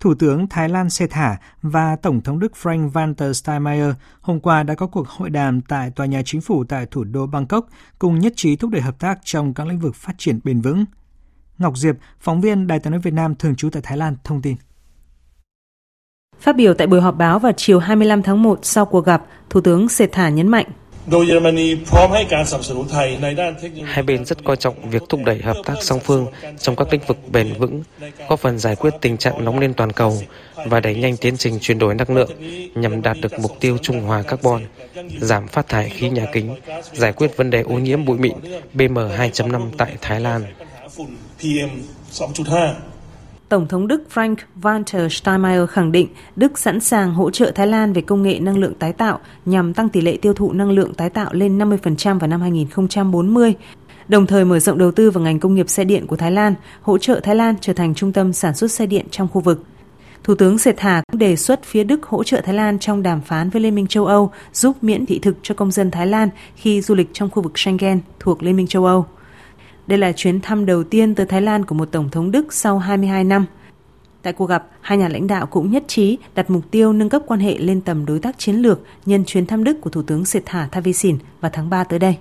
Thủ 0.00 0.14
tướng 0.14 0.46
Thái 0.48 0.68
Lan 0.68 0.90
Sethar 0.90 1.36
và 1.62 1.96
Tổng 1.96 2.20
thống 2.20 2.38
Đức 2.38 2.52
Frank 2.62 2.90
Walter 2.90 3.32
Steinmeier 3.32 3.94
hôm 4.20 4.40
qua 4.40 4.62
đã 4.62 4.74
có 4.74 4.86
cuộc 4.86 5.08
hội 5.08 5.30
đàm 5.30 5.60
tại 5.60 5.90
tòa 5.90 6.06
nhà 6.06 6.22
chính 6.24 6.40
phủ 6.40 6.64
tại 6.64 6.86
thủ 6.90 7.04
đô 7.04 7.26
Bangkok 7.26 7.68
cùng 7.98 8.18
nhất 8.18 8.32
trí 8.36 8.56
thúc 8.56 8.70
đẩy 8.70 8.82
hợp 8.82 8.98
tác 8.98 9.18
trong 9.24 9.54
các 9.54 9.66
lĩnh 9.66 9.78
vực 9.78 9.94
phát 9.94 10.12
triển 10.18 10.40
bền 10.44 10.60
vững. 10.60 10.84
Ngọc 11.58 11.76
Diệp, 11.76 11.96
phóng 12.20 12.40
viên 12.40 12.66
Đài 12.66 12.80
tiếng 12.80 12.90
nói 12.90 13.00
Việt 13.00 13.14
Nam 13.14 13.34
thường 13.34 13.56
trú 13.56 13.70
tại 13.70 13.82
Thái 13.82 13.98
Lan 13.98 14.16
thông 14.24 14.42
tin. 14.42 14.56
Phát 16.40 16.56
biểu 16.56 16.74
tại 16.74 16.86
buổi 16.86 17.00
họp 17.00 17.16
báo 17.16 17.38
vào 17.38 17.52
chiều 17.56 17.78
25 17.78 18.22
tháng 18.22 18.42
1 18.42 18.58
sau 18.62 18.86
cuộc 18.86 19.04
gặp, 19.04 19.26
Thủ 19.50 19.60
tướng 19.60 19.88
Sethar 19.88 20.34
nhấn 20.34 20.48
mạnh 20.48 20.66
Hai 23.84 24.02
bên 24.02 24.24
rất 24.24 24.44
coi 24.44 24.56
trọng 24.56 24.90
việc 24.90 25.02
thúc 25.08 25.20
đẩy 25.24 25.38
hợp 25.42 25.56
tác 25.64 25.74
song 25.80 26.00
phương 26.00 26.26
trong 26.58 26.76
các 26.76 26.88
lĩnh 26.92 27.00
vực 27.06 27.16
bền 27.32 27.52
vững, 27.58 27.82
góp 28.28 28.40
phần 28.40 28.58
giải 28.58 28.76
quyết 28.76 28.94
tình 29.00 29.16
trạng 29.16 29.44
nóng 29.44 29.58
lên 29.58 29.74
toàn 29.74 29.92
cầu 29.92 30.18
và 30.66 30.80
đẩy 30.80 30.94
nhanh 30.94 31.16
tiến 31.16 31.36
trình 31.36 31.58
chuyển 31.60 31.78
đổi 31.78 31.94
năng 31.94 32.14
lượng 32.14 32.30
nhằm 32.74 33.02
đạt 33.02 33.16
được 33.20 33.38
mục 33.38 33.60
tiêu 33.60 33.78
trung 33.82 34.00
hòa 34.00 34.22
carbon, 34.22 34.62
giảm 35.20 35.48
phát 35.48 35.68
thải 35.68 35.90
khí 35.90 36.08
nhà 36.10 36.26
kính, 36.32 36.54
giải 36.92 37.12
quyết 37.12 37.36
vấn 37.36 37.50
đề 37.50 37.62
ô 37.62 37.74
nhiễm 37.74 38.04
bụi 38.04 38.18
mịn 38.18 38.34
PM2.5 38.74 39.70
tại 39.78 39.96
Thái 40.00 40.20
Lan. 40.20 40.42
Tổng 43.48 43.68
thống 43.68 43.88
Đức 43.88 44.02
Frank 44.14 44.36
Walter 44.62 45.08
Steinmeier 45.08 45.70
khẳng 45.70 45.92
định 45.92 46.08
Đức 46.36 46.58
sẵn 46.58 46.80
sàng 46.80 47.14
hỗ 47.14 47.30
trợ 47.30 47.50
Thái 47.54 47.66
Lan 47.66 47.92
về 47.92 48.02
công 48.02 48.22
nghệ 48.22 48.38
năng 48.40 48.58
lượng 48.58 48.74
tái 48.74 48.92
tạo 48.92 49.20
nhằm 49.44 49.74
tăng 49.74 49.88
tỷ 49.88 50.00
lệ 50.00 50.16
tiêu 50.22 50.34
thụ 50.34 50.52
năng 50.52 50.70
lượng 50.70 50.94
tái 50.94 51.10
tạo 51.10 51.32
lên 51.32 51.58
50% 51.58 52.18
vào 52.18 52.28
năm 52.28 52.40
2040, 52.40 53.54
đồng 54.08 54.26
thời 54.26 54.44
mở 54.44 54.58
rộng 54.58 54.78
đầu 54.78 54.90
tư 54.92 55.10
vào 55.10 55.24
ngành 55.24 55.40
công 55.40 55.54
nghiệp 55.54 55.68
xe 55.68 55.84
điện 55.84 56.06
của 56.06 56.16
Thái 56.16 56.32
Lan, 56.32 56.54
hỗ 56.82 56.98
trợ 56.98 57.20
Thái 57.22 57.34
Lan 57.34 57.54
trở 57.60 57.72
thành 57.72 57.94
trung 57.94 58.12
tâm 58.12 58.32
sản 58.32 58.54
xuất 58.54 58.70
xe 58.70 58.86
điện 58.86 59.06
trong 59.10 59.28
khu 59.28 59.40
vực. 59.40 59.62
Thủ 60.24 60.34
tướng 60.34 60.58
Sệt 60.58 60.80
Hà 60.80 61.02
cũng 61.12 61.18
đề 61.18 61.36
xuất 61.36 61.64
phía 61.64 61.84
Đức 61.84 62.06
hỗ 62.06 62.24
trợ 62.24 62.40
Thái 62.40 62.54
Lan 62.54 62.78
trong 62.78 63.02
đàm 63.02 63.20
phán 63.20 63.50
với 63.50 63.62
Liên 63.62 63.74
minh 63.74 63.86
châu 63.86 64.06
Âu 64.06 64.30
giúp 64.52 64.76
miễn 64.82 65.06
thị 65.06 65.18
thực 65.18 65.36
cho 65.42 65.54
công 65.54 65.70
dân 65.70 65.90
Thái 65.90 66.06
Lan 66.06 66.28
khi 66.56 66.80
du 66.80 66.94
lịch 66.94 67.08
trong 67.12 67.30
khu 67.30 67.42
vực 67.42 67.58
Schengen 67.58 68.00
thuộc 68.20 68.42
Liên 68.42 68.56
minh 68.56 68.66
châu 68.66 68.84
Âu. 68.84 69.06
Đây 69.86 69.98
là 69.98 70.12
chuyến 70.12 70.40
thăm 70.40 70.66
đầu 70.66 70.84
tiên 70.84 71.14
tới 71.14 71.26
Thái 71.26 71.42
Lan 71.42 71.64
của 71.64 71.74
một 71.74 71.88
Tổng 71.92 72.08
thống 72.10 72.30
Đức 72.30 72.52
sau 72.52 72.78
22 72.78 73.24
năm. 73.24 73.46
Tại 74.22 74.32
cuộc 74.32 74.46
gặp, 74.46 74.66
hai 74.80 74.98
nhà 74.98 75.08
lãnh 75.08 75.26
đạo 75.26 75.46
cũng 75.46 75.70
nhất 75.70 75.84
trí 75.86 76.18
đặt 76.34 76.50
mục 76.50 76.70
tiêu 76.70 76.92
nâng 76.92 77.08
cấp 77.08 77.22
quan 77.26 77.40
hệ 77.40 77.58
lên 77.58 77.80
tầm 77.80 78.06
đối 78.06 78.18
tác 78.18 78.38
chiến 78.38 78.56
lược 78.56 78.80
nhân 79.06 79.24
chuyến 79.24 79.46
thăm 79.46 79.64
Đức 79.64 79.80
của 79.80 79.90
Thủ 79.90 80.02
tướng 80.02 80.24
Sethar 80.24 80.70
Thavisin 80.72 81.18
vào 81.40 81.50
tháng 81.54 81.70
3 81.70 81.84
tới 81.84 81.98
đây. 81.98 82.18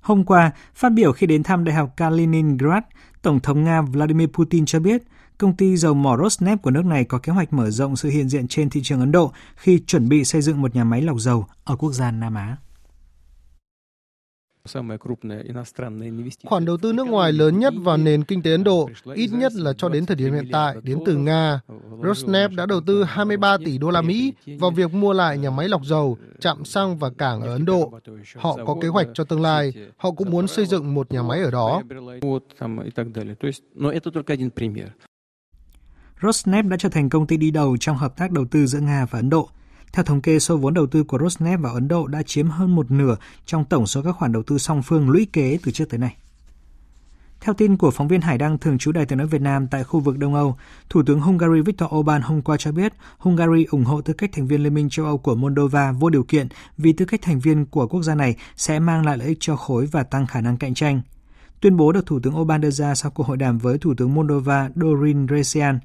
Hôm 0.00 0.24
qua, 0.24 0.50
phát 0.74 0.92
biểu 0.92 1.12
khi 1.12 1.26
đến 1.26 1.42
thăm 1.42 1.64
Đại 1.64 1.74
học 1.74 1.90
Kaliningrad, 1.96 2.82
Tổng 3.22 3.40
thống 3.40 3.64
Nga 3.64 3.82
Vladimir 3.82 4.28
Putin 4.28 4.66
cho 4.66 4.80
biết 4.80 5.02
công 5.38 5.56
ty 5.56 5.76
dầu 5.76 5.94
mỏ 5.94 6.16
Rosneft 6.16 6.56
của 6.56 6.70
nước 6.70 6.84
này 6.84 7.04
có 7.04 7.18
kế 7.18 7.32
hoạch 7.32 7.52
mở 7.52 7.70
rộng 7.70 7.96
sự 7.96 8.08
hiện 8.08 8.28
diện 8.28 8.48
trên 8.48 8.70
thị 8.70 8.80
trường 8.84 9.00
Ấn 9.00 9.12
Độ 9.12 9.32
khi 9.56 9.82
chuẩn 9.86 10.08
bị 10.08 10.24
xây 10.24 10.42
dựng 10.42 10.62
một 10.62 10.74
nhà 10.74 10.84
máy 10.84 11.02
lọc 11.02 11.18
dầu 11.18 11.46
ở 11.64 11.76
quốc 11.76 11.92
gia 11.92 12.10
Nam 12.10 12.34
Á. 12.34 12.56
Khoản 16.46 16.64
đầu 16.64 16.76
tư 16.76 16.92
nước 16.92 17.06
ngoài 17.08 17.32
lớn 17.32 17.58
nhất 17.58 17.74
vào 17.76 17.96
nền 17.96 18.24
kinh 18.24 18.42
tế 18.42 18.50
Ấn 18.50 18.64
Độ, 18.64 18.90
ít 19.14 19.30
nhất 19.32 19.52
là 19.54 19.72
cho 19.72 19.88
đến 19.88 20.06
thời 20.06 20.16
điểm 20.16 20.34
hiện 20.34 20.48
tại, 20.52 20.76
đến 20.82 20.98
từ 21.06 21.16
Nga. 21.16 21.60
Rosneft 22.02 22.56
đã 22.56 22.66
đầu 22.66 22.80
tư 22.80 23.04
23 23.04 23.56
tỷ 23.64 23.78
đô 23.78 23.90
la 23.90 24.02
Mỹ 24.02 24.32
vào 24.58 24.70
việc 24.70 24.94
mua 24.94 25.12
lại 25.12 25.38
nhà 25.38 25.50
máy 25.50 25.68
lọc 25.68 25.84
dầu, 25.84 26.18
trạm 26.40 26.64
xăng 26.64 26.98
và 26.98 27.10
cảng 27.18 27.40
ở 27.40 27.52
Ấn 27.52 27.64
Độ. 27.64 27.92
Họ 28.36 28.58
có 28.66 28.76
kế 28.82 28.88
hoạch 28.88 29.06
cho 29.14 29.24
tương 29.24 29.42
lai, 29.42 29.72
họ 29.96 30.10
cũng 30.10 30.30
muốn 30.30 30.46
xây 30.46 30.66
dựng 30.66 30.94
một 30.94 31.12
nhà 31.12 31.22
máy 31.22 31.40
ở 31.40 31.50
đó. 31.50 31.82
Rosneft 36.20 36.68
đã 36.68 36.76
trở 36.76 36.88
thành 36.88 37.08
công 37.08 37.26
ty 37.26 37.36
đi 37.36 37.50
đầu 37.50 37.76
trong 37.76 37.96
hợp 37.96 38.16
tác 38.16 38.30
đầu 38.30 38.44
tư 38.50 38.66
giữa 38.66 38.80
Nga 38.80 39.06
và 39.10 39.18
Ấn 39.18 39.30
Độ. 39.30 39.48
Theo 39.92 40.04
thống 40.04 40.20
kê, 40.20 40.38
số 40.38 40.56
vốn 40.56 40.74
đầu 40.74 40.86
tư 40.86 41.04
của 41.04 41.18
Rosneft 41.18 41.60
vào 41.60 41.74
Ấn 41.74 41.88
Độ 41.88 42.06
đã 42.06 42.22
chiếm 42.22 42.48
hơn 42.48 42.74
một 42.74 42.90
nửa 42.90 43.16
trong 43.46 43.64
tổng 43.64 43.86
số 43.86 44.02
các 44.02 44.12
khoản 44.12 44.32
đầu 44.32 44.42
tư 44.42 44.58
song 44.58 44.82
phương 44.82 45.10
lũy 45.10 45.26
kế 45.32 45.58
từ 45.64 45.72
trước 45.72 45.90
tới 45.90 45.98
nay. 45.98 46.16
Theo 47.40 47.54
tin 47.54 47.76
của 47.76 47.90
phóng 47.90 48.08
viên 48.08 48.20
Hải 48.20 48.38
Đăng 48.38 48.58
thường 48.58 48.78
trú 48.78 48.92
Đài 48.92 49.06
tiếng 49.06 49.18
nói 49.18 49.26
Việt 49.26 49.40
Nam 49.40 49.68
tại 49.68 49.84
khu 49.84 50.00
vực 50.00 50.18
Đông 50.18 50.34
Âu, 50.34 50.56
Thủ 50.90 51.02
tướng 51.06 51.20
Hungary 51.20 51.60
Viktor 51.60 51.90
Orbán 51.94 52.22
hôm 52.22 52.42
qua 52.42 52.56
cho 52.56 52.72
biết 52.72 52.92
Hungary 53.18 53.64
ủng 53.64 53.84
hộ 53.84 54.00
tư 54.00 54.12
cách 54.12 54.30
thành 54.32 54.46
viên 54.46 54.62
Liên 54.62 54.74
minh 54.74 54.88
châu 54.90 55.06
Âu 55.06 55.18
của 55.18 55.34
Moldova 55.34 55.92
vô 55.92 56.10
điều 56.10 56.22
kiện 56.22 56.48
vì 56.76 56.92
tư 56.92 57.04
cách 57.04 57.22
thành 57.22 57.40
viên 57.40 57.66
của 57.66 57.86
quốc 57.86 58.02
gia 58.02 58.14
này 58.14 58.36
sẽ 58.56 58.78
mang 58.78 59.06
lại 59.06 59.18
lợi 59.18 59.28
ích 59.28 59.38
cho 59.40 59.56
khối 59.56 59.86
và 59.86 60.02
tăng 60.02 60.26
khả 60.26 60.40
năng 60.40 60.56
cạnh 60.56 60.74
tranh. 60.74 61.00
Tuyên 61.60 61.76
bố 61.76 61.92
được 61.92 62.06
Thủ 62.06 62.20
tướng 62.22 62.40
Orbán 62.40 62.60
đưa 62.60 62.70
ra 62.70 62.94
sau 62.94 63.10
cuộc 63.10 63.26
hội 63.26 63.36
đàm 63.36 63.58
với 63.58 63.78
Thủ 63.78 63.94
tướng 63.94 64.14
Moldova 64.14 64.70
Dorin 64.76 65.26
Resian. 65.28 65.78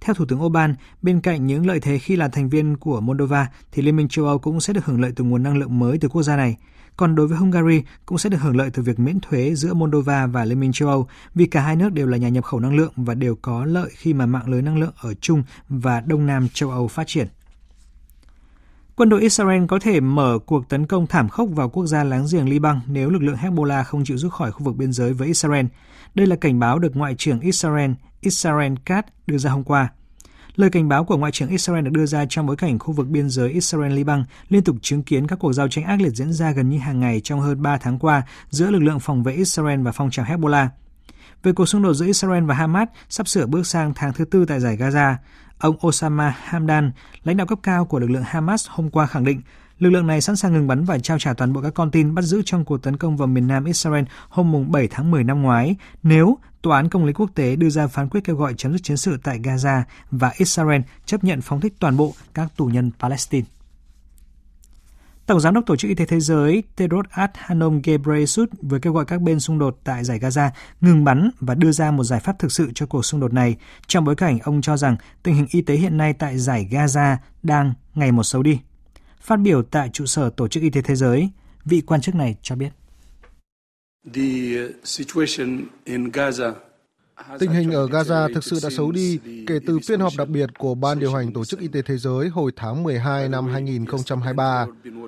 Theo 0.00 0.14
Thủ 0.14 0.24
tướng 0.24 0.44
Orbán, 0.44 0.74
bên 1.02 1.20
cạnh 1.20 1.46
những 1.46 1.66
lợi 1.66 1.80
thế 1.80 1.98
khi 1.98 2.16
là 2.16 2.28
thành 2.28 2.48
viên 2.48 2.76
của 2.76 3.00
Moldova, 3.00 3.46
thì 3.72 3.82
Liên 3.82 3.96
minh 3.96 4.08
châu 4.08 4.26
Âu 4.26 4.38
cũng 4.38 4.60
sẽ 4.60 4.72
được 4.72 4.84
hưởng 4.84 5.00
lợi 5.00 5.12
từ 5.16 5.24
nguồn 5.24 5.42
năng 5.42 5.58
lượng 5.58 5.78
mới 5.78 5.98
từ 5.98 6.08
quốc 6.08 6.22
gia 6.22 6.36
này. 6.36 6.56
Còn 6.96 7.14
đối 7.14 7.26
với 7.26 7.38
Hungary 7.38 7.82
cũng 8.06 8.18
sẽ 8.18 8.30
được 8.30 8.40
hưởng 8.40 8.56
lợi 8.56 8.70
từ 8.72 8.82
việc 8.82 8.98
miễn 8.98 9.20
thuế 9.20 9.54
giữa 9.54 9.74
Moldova 9.74 10.26
và 10.26 10.44
Liên 10.44 10.60
minh 10.60 10.72
châu 10.72 10.88
Âu 10.88 11.08
vì 11.34 11.46
cả 11.46 11.60
hai 11.60 11.76
nước 11.76 11.92
đều 11.92 12.06
là 12.06 12.16
nhà 12.16 12.28
nhập 12.28 12.44
khẩu 12.44 12.60
năng 12.60 12.76
lượng 12.76 12.92
và 12.96 13.14
đều 13.14 13.34
có 13.42 13.64
lợi 13.64 13.90
khi 13.96 14.14
mà 14.14 14.26
mạng 14.26 14.48
lưới 14.48 14.62
năng 14.62 14.78
lượng 14.78 14.92
ở 15.00 15.14
Trung 15.14 15.42
và 15.68 16.00
Đông 16.00 16.26
Nam 16.26 16.48
châu 16.52 16.70
Âu 16.70 16.88
phát 16.88 17.06
triển. 17.06 17.28
Quân 18.98 19.08
đội 19.08 19.22
Israel 19.22 19.66
có 19.66 19.78
thể 19.78 20.00
mở 20.00 20.38
cuộc 20.46 20.68
tấn 20.68 20.86
công 20.86 21.06
thảm 21.06 21.28
khốc 21.28 21.48
vào 21.52 21.68
quốc 21.68 21.86
gia 21.86 22.04
láng 22.04 22.26
giềng 22.32 22.48
Liban 22.48 22.80
nếu 22.86 23.10
lực 23.10 23.22
lượng 23.22 23.36
Hezbollah 23.36 23.84
không 23.84 24.04
chịu 24.04 24.18
rút 24.18 24.32
khỏi 24.32 24.52
khu 24.52 24.64
vực 24.64 24.76
biên 24.76 24.92
giới 24.92 25.12
với 25.12 25.28
Israel. 25.28 25.66
Đây 26.14 26.26
là 26.26 26.36
cảnh 26.36 26.58
báo 26.58 26.78
được 26.78 26.96
Ngoại 26.96 27.14
trưởng 27.18 27.40
Israel 27.40 27.90
Israel 28.20 28.72
Katz 28.86 29.02
đưa 29.26 29.38
ra 29.38 29.50
hôm 29.50 29.64
qua. 29.64 29.88
Lời 30.56 30.70
cảnh 30.70 30.88
báo 30.88 31.04
của 31.04 31.16
Ngoại 31.16 31.32
trưởng 31.32 31.48
Israel 31.48 31.84
được 31.84 31.90
đưa 31.92 32.06
ra 32.06 32.24
trong 32.28 32.46
bối 32.46 32.56
cảnh 32.56 32.78
khu 32.78 32.92
vực 32.92 33.08
biên 33.08 33.30
giới 33.30 33.54
Israel-Liban 33.54 34.24
liên 34.48 34.64
tục 34.64 34.76
chứng 34.82 35.02
kiến 35.02 35.26
các 35.26 35.38
cuộc 35.38 35.52
giao 35.52 35.68
tranh 35.68 35.84
ác 35.84 36.00
liệt 36.00 36.10
diễn 36.10 36.32
ra 36.32 36.50
gần 36.50 36.68
như 36.68 36.78
hàng 36.78 37.00
ngày 37.00 37.20
trong 37.24 37.40
hơn 37.40 37.62
3 37.62 37.76
tháng 37.76 37.98
qua 37.98 38.22
giữa 38.50 38.70
lực 38.70 38.82
lượng 38.82 39.00
phòng 39.00 39.22
vệ 39.22 39.32
Israel 39.32 39.82
và 39.82 39.92
phong 39.92 40.10
trào 40.10 40.26
Hezbollah. 40.26 40.66
Về 41.42 41.52
cuộc 41.52 41.66
xung 41.66 41.82
đột 41.82 41.94
giữa 41.94 42.06
Israel 42.06 42.44
và 42.44 42.54
Hamas 42.54 42.88
sắp 43.08 43.28
sửa 43.28 43.46
bước 43.46 43.66
sang 43.66 43.92
tháng 43.94 44.12
thứ 44.12 44.24
tư 44.24 44.44
tại 44.44 44.60
giải 44.60 44.76
Gaza, 44.76 45.14
ông 45.58 45.76
Osama 45.86 46.34
Hamdan, 46.42 46.92
lãnh 47.24 47.36
đạo 47.36 47.46
cấp 47.46 47.58
cao 47.62 47.84
của 47.84 47.98
lực 47.98 48.10
lượng 48.10 48.22
Hamas 48.26 48.68
hôm 48.68 48.90
qua 48.90 49.06
khẳng 49.06 49.24
định 49.24 49.40
lực 49.78 49.90
lượng 49.90 50.06
này 50.06 50.20
sẵn 50.20 50.36
sàng 50.36 50.52
ngừng 50.52 50.66
bắn 50.66 50.84
và 50.84 50.98
trao 50.98 51.18
trả 51.18 51.32
toàn 51.34 51.52
bộ 51.52 51.60
các 51.60 51.74
con 51.74 51.90
tin 51.90 52.14
bắt 52.14 52.22
giữ 52.22 52.42
trong 52.44 52.64
cuộc 52.64 52.82
tấn 52.82 52.96
công 52.96 53.16
vào 53.16 53.28
miền 53.28 53.46
nam 53.46 53.64
Israel 53.64 54.04
hôm 54.28 54.70
7 54.70 54.88
tháng 54.90 55.10
10 55.10 55.24
năm 55.24 55.42
ngoái 55.42 55.76
nếu 56.02 56.38
Tòa 56.62 56.76
án 56.76 56.88
Công 56.88 57.04
lý 57.04 57.12
Quốc 57.12 57.30
tế 57.34 57.56
đưa 57.56 57.70
ra 57.70 57.86
phán 57.86 58.08
quyết 58.08 58.24
kêu 58.24 58.36
gọi 58.36 58.54
chấm 58.56 58.72
dứt 58.72 58.82
chiến 58.82 58.96
sự 58.96 59.18
tại 59.22 59.38
Gaza 59.38 59.82
và 60.10 60.32
Israel 60.36 60.80
chấp 61.06 61.24
nhận 61.24 61.40
phóng 61.40 61.60
thích 61.60 61.74
toàn 61.78 61.96
bộ 61.96 62.14
các 62.34 62.48
tù 62.56 62.66
nhân 62.66 62.90
Palestine. 63.00 63.46
Tổng 65.28 65.40
giám 65.40 65.54
đốc 65.54 65.66
Tổ 65.66 65.76
chức 65.76 65.88
Y 65.88 65.94
tế 65.94 66.04
Thế 66.04 66.20
giới 66.20 66.62
Tedros 66.76 67.06
Adhanom 67.10 67.80
Ghebreyesus 67.84 68.48
vừa 68.62 68.78
kêu 68.78 68.92
gọi 68.92 69.04
các 69.04 69.20
bên 69.20 69.40
xung 69.40 69.58
đột 69.58 69.80
tại 69.84 70.04
giải 70.04 70.18
Gaza 70.18 70.50
ngừng 70.80 71.04
bắn 71.04 71.30
và 71.40 71.54
đưa 71.54 71.72
ra 71.72 71.90
một 71.90 72.04
giải 72.04 72.20
pháp 72.20 72.38
thực 72.38 72.52
sự 72.52 72.70
cho 72.74 72.86
cuộc 72.86 73.04
xung 73.04 73.20
đột 73.20 73.32
này, 73.32 73.56
trong 73.86 74.04
bối 74.04 74.16
cảnh 74.16 74.38
ông 74.38 74.60
cho 74.62 74.76
rằng 74.76 74.96
tình 75.22 75.34
hình 75.34 75.46
y 75.50 75.62
tế 75.62 75.74
hiện 75.74 75.96
nay 75.96 76.12
tại 76.12 76.38
giải 76.38 76.68
Gaza 76.70 77.16
đang 77.42 77.74
ngày 77.94 78.12
một 78.12 78.22
xấu 78.22 78.42
đi. 78.42 78.60
Phát 79.20 79.36
biểu 79.36 79.62
tại 79.62 79.90
trụ 79.92 80.06
sở 80.06 80.30
Tổ 80.30 80.48
chức 80.48 80.62
Y 80.62 80.70
tế 80.70 80.82
Thế 80.82 80.96
giới, 80.96 81.30
vị 81.64 81.80
quan 81.80 82.00
chức 82.00 82.14
này 82.14 82.36
cho 82.42 82.56
biết. 82.56 82.70
Tình 87.38 87.50
hình 87.50 87.70
ở 87.70 87.86
Gaza 87.86 88.34
thực 88.34 88.44
sự 88.44 88.58
đã 88.62 88.70
xấu 88.70 88.92
đi 88.92 89.18
kể 89.46 89.58
từ 89.66 89.78
phiên 89.86 90.00
họp 90.00 90.12
đặc 90.18 90.28
biệt 90.28 90.50
của 90.58 90.74
Ban 90.74 90.98
điều 90.98 91.14
hành 91.14 91.32
Tổ 91.32 91.44
chức 91.44 91.60
Y 91.60 91.68
tế 91.68 91.82
Thế 91.82 91.96
giới 91.96 92.28
hồi 92.28 92.52
tháng 92.56 92.82
12 92.82 93.28
năm 93.28 93.46
2023. 93.46 94.66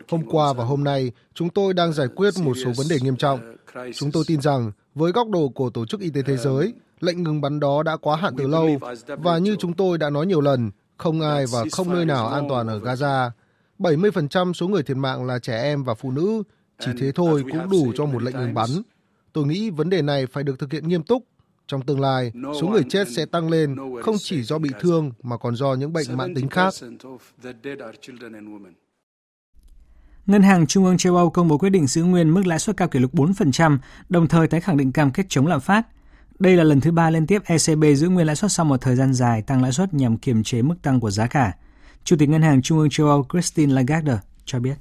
Hôm 0.09 0.23
qua 0.31 0.53
và 0.53 0.64
hôm 0.64 0.85
nay, 0.85 1.12
chúng 1.35 1.51
tôi 1.51 1.75
đang 1.75 1.92
giải 1.92 2.07
quyết 2.16 2.35
một 2.44 2.55
số 2.64 2.70
vấn 2.77 2.87
đề 2.90 2.99
nghiêm 3.03 3.16
trọng. 3.16 3.40
Chúng 3.94 4.12
tôi 4.12 4.25
tin 4.27 4.40
rằng, 4.40 4.73
với 4.94 5.12
góc 5.12 5.29
độ 5.29 5.49
của 5.49 5.70
Tổ 5.70 5.87
chức 5.87 6.01
Y 6.01 6.11
tế 6.11 6.23
Thế 6.23 6.37
giới, 6.37 6.75
lệnh 7.01 7.23
ngừng 7.23 7.40
bắn 7.40 7.61
đó 7.61 7.83
đã 7.83 7.96
quá 7.96 8.16
hạn 8.16 8.35
từ 8.38 8.46
lâu 8.46 8.79
và 9.07 9.38
như 9.38 9.57
chúng 9.59 9.73
tôi 9.73 9.99
đã 9.99 10.11
nói 10.11 10.27
nhiều 10.27 10.40
lần, 10.40 10.70
không 10.96 11.20
ai 11.20 11.44
và 11.53 11.64
không 11.73 11.94
nơi 11.94 12.05
nào 12.05 12.29
an 12.29 12.46
toàn 12.49 12.66
ở 12.66 12.79
Gaza. 12.79 13.31
70% 13.79 14.53
số 14.53 14.68
người 14.68 14.83
thiệt 14.83 14.96
mạng 14.96 15.27
là 15.27 15.38
trẻ 15.38 15.62
em 15.62 15.85
và 15.85 15.94
phụ 15.94 16.11
nữ, 16.11 16.42
chỉ 16.79 16.90
thế 17.01 17.12
thôi 17.12 17.44
cũng 17.53 17.70
đủ 17.70 17.92
cho 17.96 18.07
một 18.07 18.23
lệnh 18.23 18.37
ngừng 18.37 18.55
bắn. 18.55 18.68
Tôi 19.33 19.46
nghĩ 19.46 19.70
vấn 19.70 19.90
đề 19.90 20.03
này 20.03 20.27
phải 20.27 20.44
được 20.44 20.59
thực 20.59 20.73
hiện 20.73 20.88
nghiêm 20.88 21.03
túc. 21.03 21.25
Trong 21.71 21.83
tương 21.83 22.01
lai, 22.01 22.33
số 22.61 22.69
người 22.69 22.83
chết 22.89 23.09
sẽ 23.09 23.27
tăng 23.27 23.51
lên 23.51 23.77
không 24.03 24.17
chỉ 24.19 24.43
do 24.43 24.59
bị 24.59 24.71
thương 24.81 25.13
mà 25.23 25.37
còn 25.37 25.57
do 25.57 25.75
những 25.75 25.93
bệnh 25.93 26.17
mãn 26.17 26.35
tính 26.35 26.49
khác. 26.49 26.75
Ngân 30.27 30.43
hàng 30.43 30.67
Trung 30.67 30.85
ương 30.85 30.99
châu 30.99 31.17
Âu 31.17 31.31
công 31.31 31.49
bố 31.49 31.59
quyết 31.59 31.71
định 31.71 31.87
giữ 31.87 32.05
nguyên 32.05 32.35
mức 32.35 32.47
lãi 32.47 32.59
suất 32.59 32.77
cao 32.77 32.89
kỷ 32.89 32.99
lục 32.99 33.15
4%, 33.15 33.79
đồng 34.09 34.29
thời 34.29 34.49
tái 34.49 34.61
khẳng 34.61 34.77
định 34.77 34.93
cam 34.93 35.11
kết 35.11 35.27
chống 35.29 35.47
lạm 35.47 35.61
phát. 35.61 35.87
Đây 36.39 36.57
là 36.57 36.65
lần 36.65 36.81
thứ 36.81 36.93
ba 36.93 37.11
liên 37.11 37.27
tiếp 37.27 37.43
ECB 37.45 37.85
giữ 37.97 38.09
nguyên 38.09 38.27
lãi 38.27 38.37
suất 38.37 38.53
sau 38.53 38.67
một 38.67 38.81
thời 38.81 38.97
gian 38.97 39.15
dài 39.15 39.43
tăng 39.43 39.63
lãi 39.63 39.73
suất 39.73 39.95
nhằm 39.95 40.17
kiềm 40.17 40.43
chế 40.43 40.63
mức 40.63 40.75
tăng 40.83 41.01
của 41.01 41.11
giá 41.11 41.27
cả. 41.27 41.53
Chủ 42.05 42.17
tịch 42.19 42.29
Ngân 42.29 42.43
hàng 42.43 42.63
Trung 42.63 42.79
ương 42.79 42.91
châu 42.91 43.09
Âu 43.09 43.27
Christine 43.33 43.75
Lagarde 43.75 44.19
cho 44.45 44.61
biết. 44.61 44.75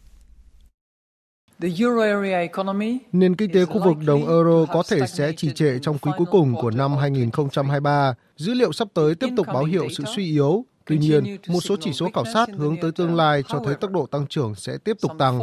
Nền 3.12 3.36
kinh 3.36 3.52
tế 3.54 3.66
khu 3.66 3.84
vực 3.84 3.98
đồng 4.06 4.28
euro 4.28 4.66
có 4.74 4.84
thể 4.90 5.08
sẽ 5.08 5.32
trì 5.32 5.54
trệ 5.54 5.80
trong 5.82 5.98
quý 5.98 6.12
cuối 6.18 6.28
cùng 6.32 6.56
của 6.56 6.72
năm 6.72 6.98
2023. 6.98 8.14
Dữ 8.36 8.54
liệu 8.54 8.72
sắp 8.72 8.88
tới 8.94 9.16
tiếp 9.16 9.28
tục 9.38 9.48
báo 9.48 9.64
hiệu 9.64 9.88
sự 9.98 10.04
suy 10.16 10.26
yếu. 10.26 10.66
Tuy 10.86 10.98
nhiên, 10.98 11.38
một 11.48 11.60
số 11.60 11.76
chỉ 11.80 11.94
số 11.94 12.10
khảo 12.14 12.26
sát 12.34 12.50
hướng 12.58 12.78
tới 12.82 12.92
tương 12.92 13.16
lai 13.16 13.44
cho 13.48 13.62
thấy 13.66 13.76
tốc 13.76 13.92
độ 13.92 14.06
tăng 14.06 14.28
trưởng 14.28 14.56
sẽ 14.56 14.78
tiếp 14.78 14.98
tục 15.02 15.12
tăng. 15.20 15.40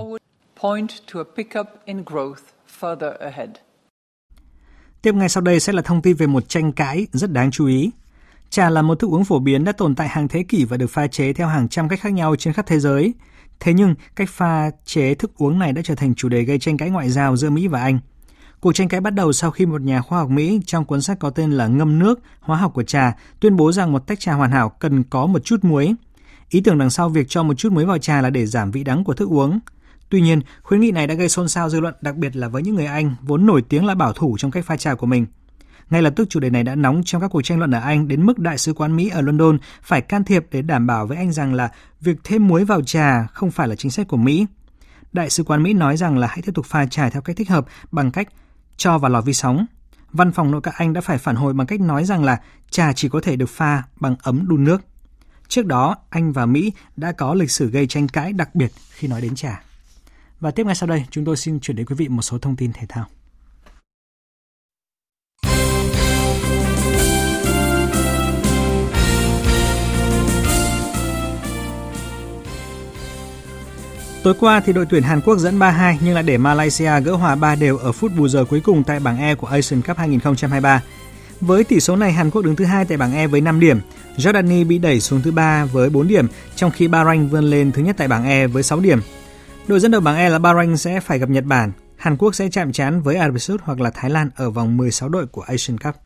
Tiếp 5.03 5.15
ngay 5.15 5.29
sau 5.29 5.41
đây 5.41 5.61
sẽ 5.61 5.73
là 5.73 5.83
thông 5.83 6.03
tin 6.03 6.17
về 6.17 6.27
một 6.27 6.49
tranh 6.49 6.73
cãi 6.73 7.07
rất 7.13 7.33
đáng 7.33 7.51
chú 7.51 7.67
ý. 7.67 7.91
Trà 8.51 8.71
là 8.71 8.83
một 8.83 8.95
thức 8.95 9.11
uống 9.11 9.25
phổ 9.25 9.39
biến 9.39 9.65
đã 9.65 9.73
tồn 9.73 9.95
tại 9.95 10.09
hàng 10.09 10.29
thế 10.29 10.43
kỷ 10.43 10.65
và 10.65 10.77
được 10.77 10.87
pha 10.87 11.07
chế 11.07 11.33
theo 11.33 11.49
hàng 11.49 11.69
trăm 11.69 11.89
cách 11.89 12.01
khác 12.01 12.13
nhau 12.13 12.37
trên 12.37 12.53
khắp 12.53 12.67
thế 12.67 12.81
giới. 12.81 13.15
Thế 13.61 13.75
nhưng, 13.75 13.95
cách 14.17 14.31
pha 14.31 14.71
chế 14.85 15.15
thức 15.15 15.35
uống 15.37 15.59
này 15.59 15.73
đã 15.73 15.83
trở 15.85 15.95
thành 15.95 16.15
chủ 16.15 16.29
đề 16.29 16.43
gây 16.43 16.59
tranh 16.59 16.77
cãi 16.77 16.91
ngoại 16.91 17.11
giao 17.11 17.37
giữa 17.37 17.51
Mỹ 17.51 17.69
và 17.69 17.83
Anh. 17.83 17.99
Cuộc 18.61 18.73
tranh 18.73 18.89
cãi 18.89 19.01
bắt 19.01 19.15
đầu 19.15 19.33
sau 19.33 19.51
khi 19.51 19.67
một 19.67 19.81
nhà 19.81 20.01
khoa 20.01 20.19
học 20.19 20.31
Mỹ 20.31 20.61
trong 20.67 20.85
cuốn 20.85 21.03
sách 21.03 21.19
có 21.19 21.31
tên 21.31 21.53
là 21.53 21.67
Ngâm 21.67 21.99
nước, 21.99 22.21
hóa 22.41 22.57
học 22.57 22.75
của 22.75 22.83
trà 22.83 23.17
tuyên 23.41 23.57
bố 23.57 23.73
rằng 23.73 23.93
một 23.93 24.07
tách 24.07 24.21
trà 24.21 24.33
hoàn 24.33 24.51
hảo 24.51 24.69
cần 24.69 25.03
có 25.03 25.27
một 25.27 25.45
chút 25.45 25.65
muối. 25.65 25.95
Ý 26.49 26.61
tưởng 26.61 26.79
đằng 26.79 26.91
sau 26.91 27.09
việc 27.09 27.27
cho 27.29 27.43
một 27.43 27.55
chút 27.55 27.73
muối 27.73 27.85
vào 27.85 27.99
trà 27.99 28.23
là 28.23 28.31
để 28.31 28.47
giảm 28.47 28.71
vị 28.71 28.85
đắng 28.85 29.05
của 29.05 29.15
thức 29.15 29.29
uống. 29.29 29.59
Tuy 30.09 30.21
nhiên, 30.21 30.41
khuyến 30.63 30.81
nghị 30.81 30.91
này 30.91 31.07
đã 31.07 31.15
gây 31.15 31.29
xôn 31.29 31.49
xao 31.49 31.71
dư 31.71 31.81
luận, 31.81 31.95
đặc 32.01 32.17
biệt 32.17 32.37
là 32.37 32.49
với 32.49 32.63
những 32.63 32.75
người 32.75 32.87
Anh 32.87 33.15
vốn 33.23 33.47
nổi 33.47 33.63
tiếng 33.63 33.87
là 33.87 33.95
bảo 33.95 34.13
thủ 34.13 34.37
trong 34.39 34.51
cách 34.51 34.65
pha 34.65 34.77
trà 34.77 34.95
của 34.95 35.07
mình. 35.07 35.27
Ngay 35.91 36.03
lập 36.03 36.13
tức 36.17 36.31
chủ 36.31 36.41
đề 36.41 36.51
này 36.51 36.65
đã 36.65 36.75
nóng 36.75 37.03
trong 37.05 37.21
các 37.21 37.29
cuộc 37.29 37.43
tranh 37.43 37.59
luận 37.59 37.71
ở 37.71 37.81
Anh 37.81 38.09
đến 38.09 38.27
mức 38.27 38.39
Đại 38.39 38.59
sứ 38.59 38.73
quán 38.73 38.97
Mỹ 38.97 39.09
ở 39.09 39.21
London 39.21 39.59
phải 39.83 40.01
can 40.01 40.25
thiệp 40.25 40.47
để 40.51 40.63
đảm 40.63 40.87
bảo 40.87 41.07
với 41.07 41.17
Anh 41.17 41.33
rằng 41.33 41.55
là 41.55 41.69
việc 42.01 42.17
thêm 42.25 42.49
muối 42.49 42.65
vào 42.65 42.83
trà 42.83 43.27
không 43.27 43.51
phải 43.51 43.69
là 43.69 43.75
chính 43.75 43.91
sách 43.91 44.09
của 44.09 44.17
Mỹ. 44.17 44.47
Đại 45.13 45.31
sứ 45.31 45.45
quán 45.45 45.63
Mỹ 45.63 45.73
nói 45.73 45.97
rằng 45.97 46.19
là 46.19 46.27
hãy 46.27 46.43
tiếp 46.43 46.53
tục 46.55 46.67
pha 46.67 46.87
trà 46.87 47.11
theo 47.11 47.23
cách 47.23 47.37
thích 47.37 47.49
hợp 47.49 47.67
bằng 47.91 48.11
cách 48.11 48.29
cho 48.77 48.99
vào 48.99 49.11
lò 49.11 49.21
vi 49.21 49.33
sóng. 49.33 49.67
Văn 50.13 50.33
phòng 50.33 50.51
nội 50.51 50.61
các 50.61 50.75
Anh 50.75 50.93
đã 50.93 51.01
phải 51.01 51.19
phản 51.19 51.37
hồi 51.37 51.55
bằng 51.55 51.67
cách 51.67 51.81
nói 51.81 52.05
rằng 52.05 52.25
là 52.25 52.41
trà 52.71 52.93
chỉ 52.93 53.09
có 53.09 53.21
thể 53.21 53.37
được 53.37 53.49
pha 53.49 53.83
bằng 54.01 54.17
ấm 54.23 54.49
đun 54.49 54.65
nước. 54.65 54.83
Trước 55.49 55.67
đó, 55.67 55.97
Anh 56.11 56.33
và 56.33 56.47
Mỹ 56.47 56.73
đã 56.97 57.13
có 57.13 57.35
lịch 57.35 57.51
sử 57.51 57.71
gây 57.71 57.87
tranh 57.87 58.09
cãi 58.09 58.33
đặc 58.33 58.55
biệt 58.55 58.73
khi 58.91 59.09
nói 59.09 59.21
đến 59.21 59.35
trà. 59.35 59.63
Và 60.41 60.51
tiếp 60.51 60.67
ngay 60.67 60.75
sau 60.75 60.89
đây, 60.89 61.05
chúng 61.11 61.25
tôi 61.25 61.37
xin 61.37 61.61
chuyển 61.61 61.77
đến 61.77 61.87
quý 61.87 61.95
vị 61.99 62.09
một 62.09 62.23
số 62.23 62.39
thông 62.39 62.57
tin 62.57 62.73
thể 62.73 62.87
thao. 62.89 63.07
Tối 74.27 74.35
qua 74.41 74.61
thì 74.61 74.73
đội 74.73 74.87
tuyển 74.87 75.03
Hàn 75.03 75.21
Quốc 75.21 75.39
dẫn 75.39 75.59
3-2 75.59 75.97
nhưng 76.01 76.15
lại 76.15 76.23
để 76.23 76.39
Malaysia 76.39 77.01
gỡ 77.01 77.13
hòa 77.13 77.35
3 77.35 77.55
đều 77.55 77.79
ở 77.79 77.93
phút 77.93 78.13
bù 78.17 78.29
giờ 78.29 78.45
cuối 78.45 78.61
cùng 78.61 78.85
tại 78.85 79.01
bảng 79.01 79.19
E 79.19 79.35
của 79.35 79.47
Asian 79.47 79.83
Cup 79.83 79.97
2023. 79.97 80.83
Với 81.41 81.65
tỷ 81.65 81.81
số 81.81 81.97
này, 81.97 82.13
Hàn 82.13 82.31
Quốc 82.31 82.43
đứng 82.43 82.57
thứ 82.57 82.65
hai 82.65 82.85
tại 82.85 82.99
bảng 82.99 83.15
E 83.15 83.27
với 83.27 83.41
5 83.41 83.61
điểm, 83.61 83.81
Jordani 84.17 84.67
bị 84.67 84.79
đẩy 84.79 85.01
xuống 85.01 85.23
thứ 85.23 85.31
ba 85.31 85.65
với 85.65 85.91
4 85.91 86.09
điểm, 86.09 86.27
trong 86.57 86.71
khi 86.71 86.89
Bahrain 86.89 87.29
vươn 87.29 87.45
lên 87.45 87.73
thứ 87.73 87.83
nhất 87.83 87.97
tại 87.99 88.09
bảng 88.09 88.25
E 88.25 88.47
với 88.47 88.63
6 88.63 88.81
điểm. 88.81 89.01
Đội 89.69 89.81
dẫn 89.81 89.91
đầu 89.91 90.01
bảng 90.01 90.17
E 90.17 90.29
là 90.29 90.39
Bahrain 90.39 90.77
sẽ 90.77 91.01
phải 91.01 91.19
gặp 91.19 91.29
Nhật 91.29 91.45
Bản, 91.45 91.73
Hàn 91.97 92.17
Quốc 92.17 92.35
sẽ 92.35 92.49
chạm 92.53 92.73
trán 92.73 93.03
với 93.03 93.17
Ả 93.17 93.29
Rập 93.29 93.41
Xê 93.41 93.53
Út 93.53 93.61
hoặc 93.65 93.81
là 93.81 93.91
Thái 93.91 94.11
Lan 94.11 94.31
ở 94.37 94.51
vòng 94.51 94.77
16 94.77 95.09
đội 95.09 95.27
của 95.27 95.43
Asian 95.43 95.79
Cup. 95.79 96.06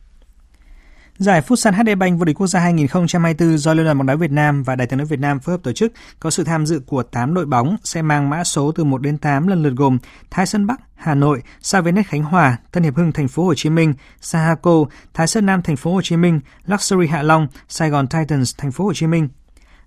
Giải 1.17 1.41
Futsal 1.41 1.71
HD 1.73 1.97
Bank 1.97 2.19
vô 2.19 2.25
địch 2.25 2.39
quốc 2.39 2.47
gia 2.47 2.59
2024 2.59 3.57
do 3.57 3.73
Liên 3.73 3.85
đoàn 3.85 3.97
bóng 3.97 4.07
đá 4.07 4.15
Việt 4.15 4.31
Nam 4.31 4.63
và 4.63 4.75
Đài 4.75 4.87
tiếng 4.87 4.97
nói 4.97 5.05
Việt 5.05 5.19
Nam 5.19 5.39
phối 5.39 5.53
hợp 5.53 5.63
tổ 5.63 5.71
chức 5.71 5.93
có 6.19 6.29
sự 6.29 6.43
tham 6.43 6.65
dự 6.65 6.79
của 6.79 7.03
8 7.03 7.33
đội 7.33 7.45
bóng 7.45 7.77
sẽ 7.83 8.01
mang 8.01 8.29
mã 8.29 8.43
số 8.43 8.71
từ 8.71 8.83
1 8.83 9.01
đến 9.01 9.17
8 9.17 9.47
lần 9.47 9.63
lượt 9.63 9.73
gồm 9.75 9.97
Thái 10.29 10.45
Sơn 10.45 10.67
Bắc, 10.67 10.79
Hà 10.95 11.15
Nội, 11.15 11.41
Sa 11.61 11.79
Savenet 11.79 12.07
Khánh 12.07 12.23
Hòa, 12.23 12.57
Tân 12.71 12.83
Hiệp 12.83 12.95
Hưng 12.95 13.11
Thành 13.11 13.27
phố 13.27 13.43
Hồ 13.43 13.53
Chí 13.55 13.69
Minh, 13.69 13.93
Sahako, 14.21 14.85
Thái 15.13 15.27
Sơn 15.27 15.45
Nam 15.45 15.61
Thành 15.61 15.75
phố 15.75 15.93
Hồ 15.93 16.01
Chí 16.01 16.17
Minh, 16.17 16.39
Luxury 16.65 17.07
Hạ 17.07 17.21
Long, 17.21 17.47
Sài 17.67 17.89
Gòn 17.89 18.07
Titans 18.07 18.55
Thành 18.57 18.71
phố 18.71 18.83
Hồ 18.83 18.93
Chí 18.93 19.07
Minh. 19.07 19.29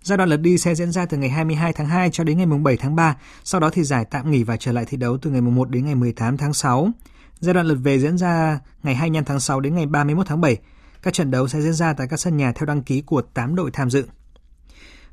Giai 0.03 0.19
đoạn 0.19 0.29
lượt 0.29 0.41
đi 0.41 0.59
sẽ 0.59 0.75
diễn 0.75 0.93
ra 0.93 1.07
từ 1.07 1.17
ngày 1.17 1.31
22 1.31 1.73
tháng 1.73 1.87
2 1.87 2.11
cho 2.13 2.25
đến 2.25 2.39
ngày 2.39 2.47
7 2.47 2.77
tháng 2.77 2.97
3, 2.97 3.17
sau 3.45 3.61
đó 3.61 3.71
thì 3.71 3.83
giải 3.85 4.05
tạm 4.05 4.31
nghỉ 4.31 4.43
và 4.43 4.57
trở 4.57 4.73
lại 4.73 4.85
thi 4.89 4.97
đấu 4.97 5.19
từ 5.23 5.31
ngày 5.31 5.41
1 5.41 5.71
đến 5.71 5.85
ngày 5.85 5.95
18 5.95 6.37
tháng 6.37 6.53
6. 6.53 6.89
Giai 7.41 7.55
đoạn 7.55 7.67
lượt 7.67 7.79
về 7.83 7.99
diễn 7.99 8.19
ra 8.19 8.59
ngày 8.83 8.95
25 8.95 9.25
tháng 9.25 9.41
6 9.41 9.61
đến 9.61 9.75
ngày 9.75 9.87
31 9.87 10.27
tháng 10.27 10.41
7. 10.41 10.59
Các 11.05 11.15
trận 11.15 11.31
đấu 11.31 11.49
sẽ 11.49 11.61
diễn 11.61 11.73
ra 11.73 11.93
tại 11.93 12.07
các 12.11 12.21
sân 12.21 12.37
nhà 12.37 12.53
theo 12.53 12.67
đăng 12.67 12.83
ký 12.83 13.01
của 13.01 13.23
8 13.23 13.55
đội 13.55 13.71
tham 13.71 13.91
dự. 13.91 14.07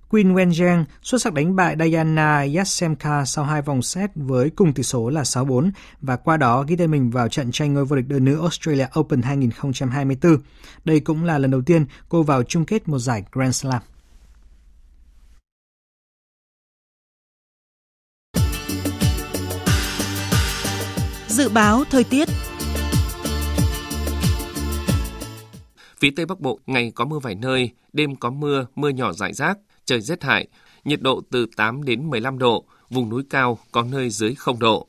Queen 0.10 0.34
Wenjang 0.34 0.86
xuất 1.04 1.22
sắc 1.22 1.34
đánh 1.34 1.56
bại 1.56 1.76
Diana 1.80 2.46
Yasemka 2.56 3.26
sau 3.26 3.46
hai 3.46 3.62
vòng 3.62 3.82
set 3.82 4.12
với 4.16 4.50
cùng 4.50 4.74
tỷ 4.74 4.84
số 4.84 5.10
là 5.10 5.22
6-4 5.22 5.72
và 6.02 6.16
qua 6.16 6.38
đó 6.38 6.64
ghi 6.68 6.76
tên 6.76 6.92
mình 6.92 7.10
vào 7.10 7.28
trận 7.28 7.52
tranh 7.52 7.74
ngôi 7.74 7.86
vô 7.86 7.96
địch 7.96 8.08
đơn 8.08 8.26
nữ 8.26 8.40
Australia 8.42 8.86
Open 9.00 9.22
2024. 9.22 10.38
Đây 10.86 11.00
cũng 11.00 11.24
là 11.24 11.38
lần 11.38 11.52
đầu 11.52 11.62
tiên 11.62 11.86
cô 12.10 12.24
vào 12.24 12.44
chung 12.44 12.66
kết 12.66 12.88
một 12.88 13.00
giải 13.00 13.24
Grand 13.32 13.56
Slam. 13.56 13.82
Dự 21.28 21.50
báo 21.50 21.84
thời 21.90 22.04
tiết 22.04 22.30
Phía 26.02 26.12
Tây 26.16 26.26
Bắc 26.26 26.40
Bộ 26.40 26.60
ngày 26.66 26.92
có 26.96 27.06
mưa 27.06 27.20
vài 27.20 27.36
nơi, 27.36 27.70
đêm 27.94 28.16
có 28.16 28.30
mưa, 28.30 28.66
mưa 28.76 28.90
nhỏ 28.90 29.14
rải 29.14 29.34
rác, 29.34 29.58
trời 29.86 30.02
rét 30.02 30.24
hại, 30.24 30.48
nhiệt 30.86 31.02
độ 31.02 31.22
từ 31.32 31.46
8 31.58 31.84
đến 31.84 32.10
15 32.10 32.38
độ, 32.38 32.66
vùng 32.90 33.10
núi 33.10 33.24
cao 33.30 33.58
có 33.72 33.84
nơi 33.84 34.10
dưới 34.10 34.36
0 34.36 34.60
độ. 34.60 34.88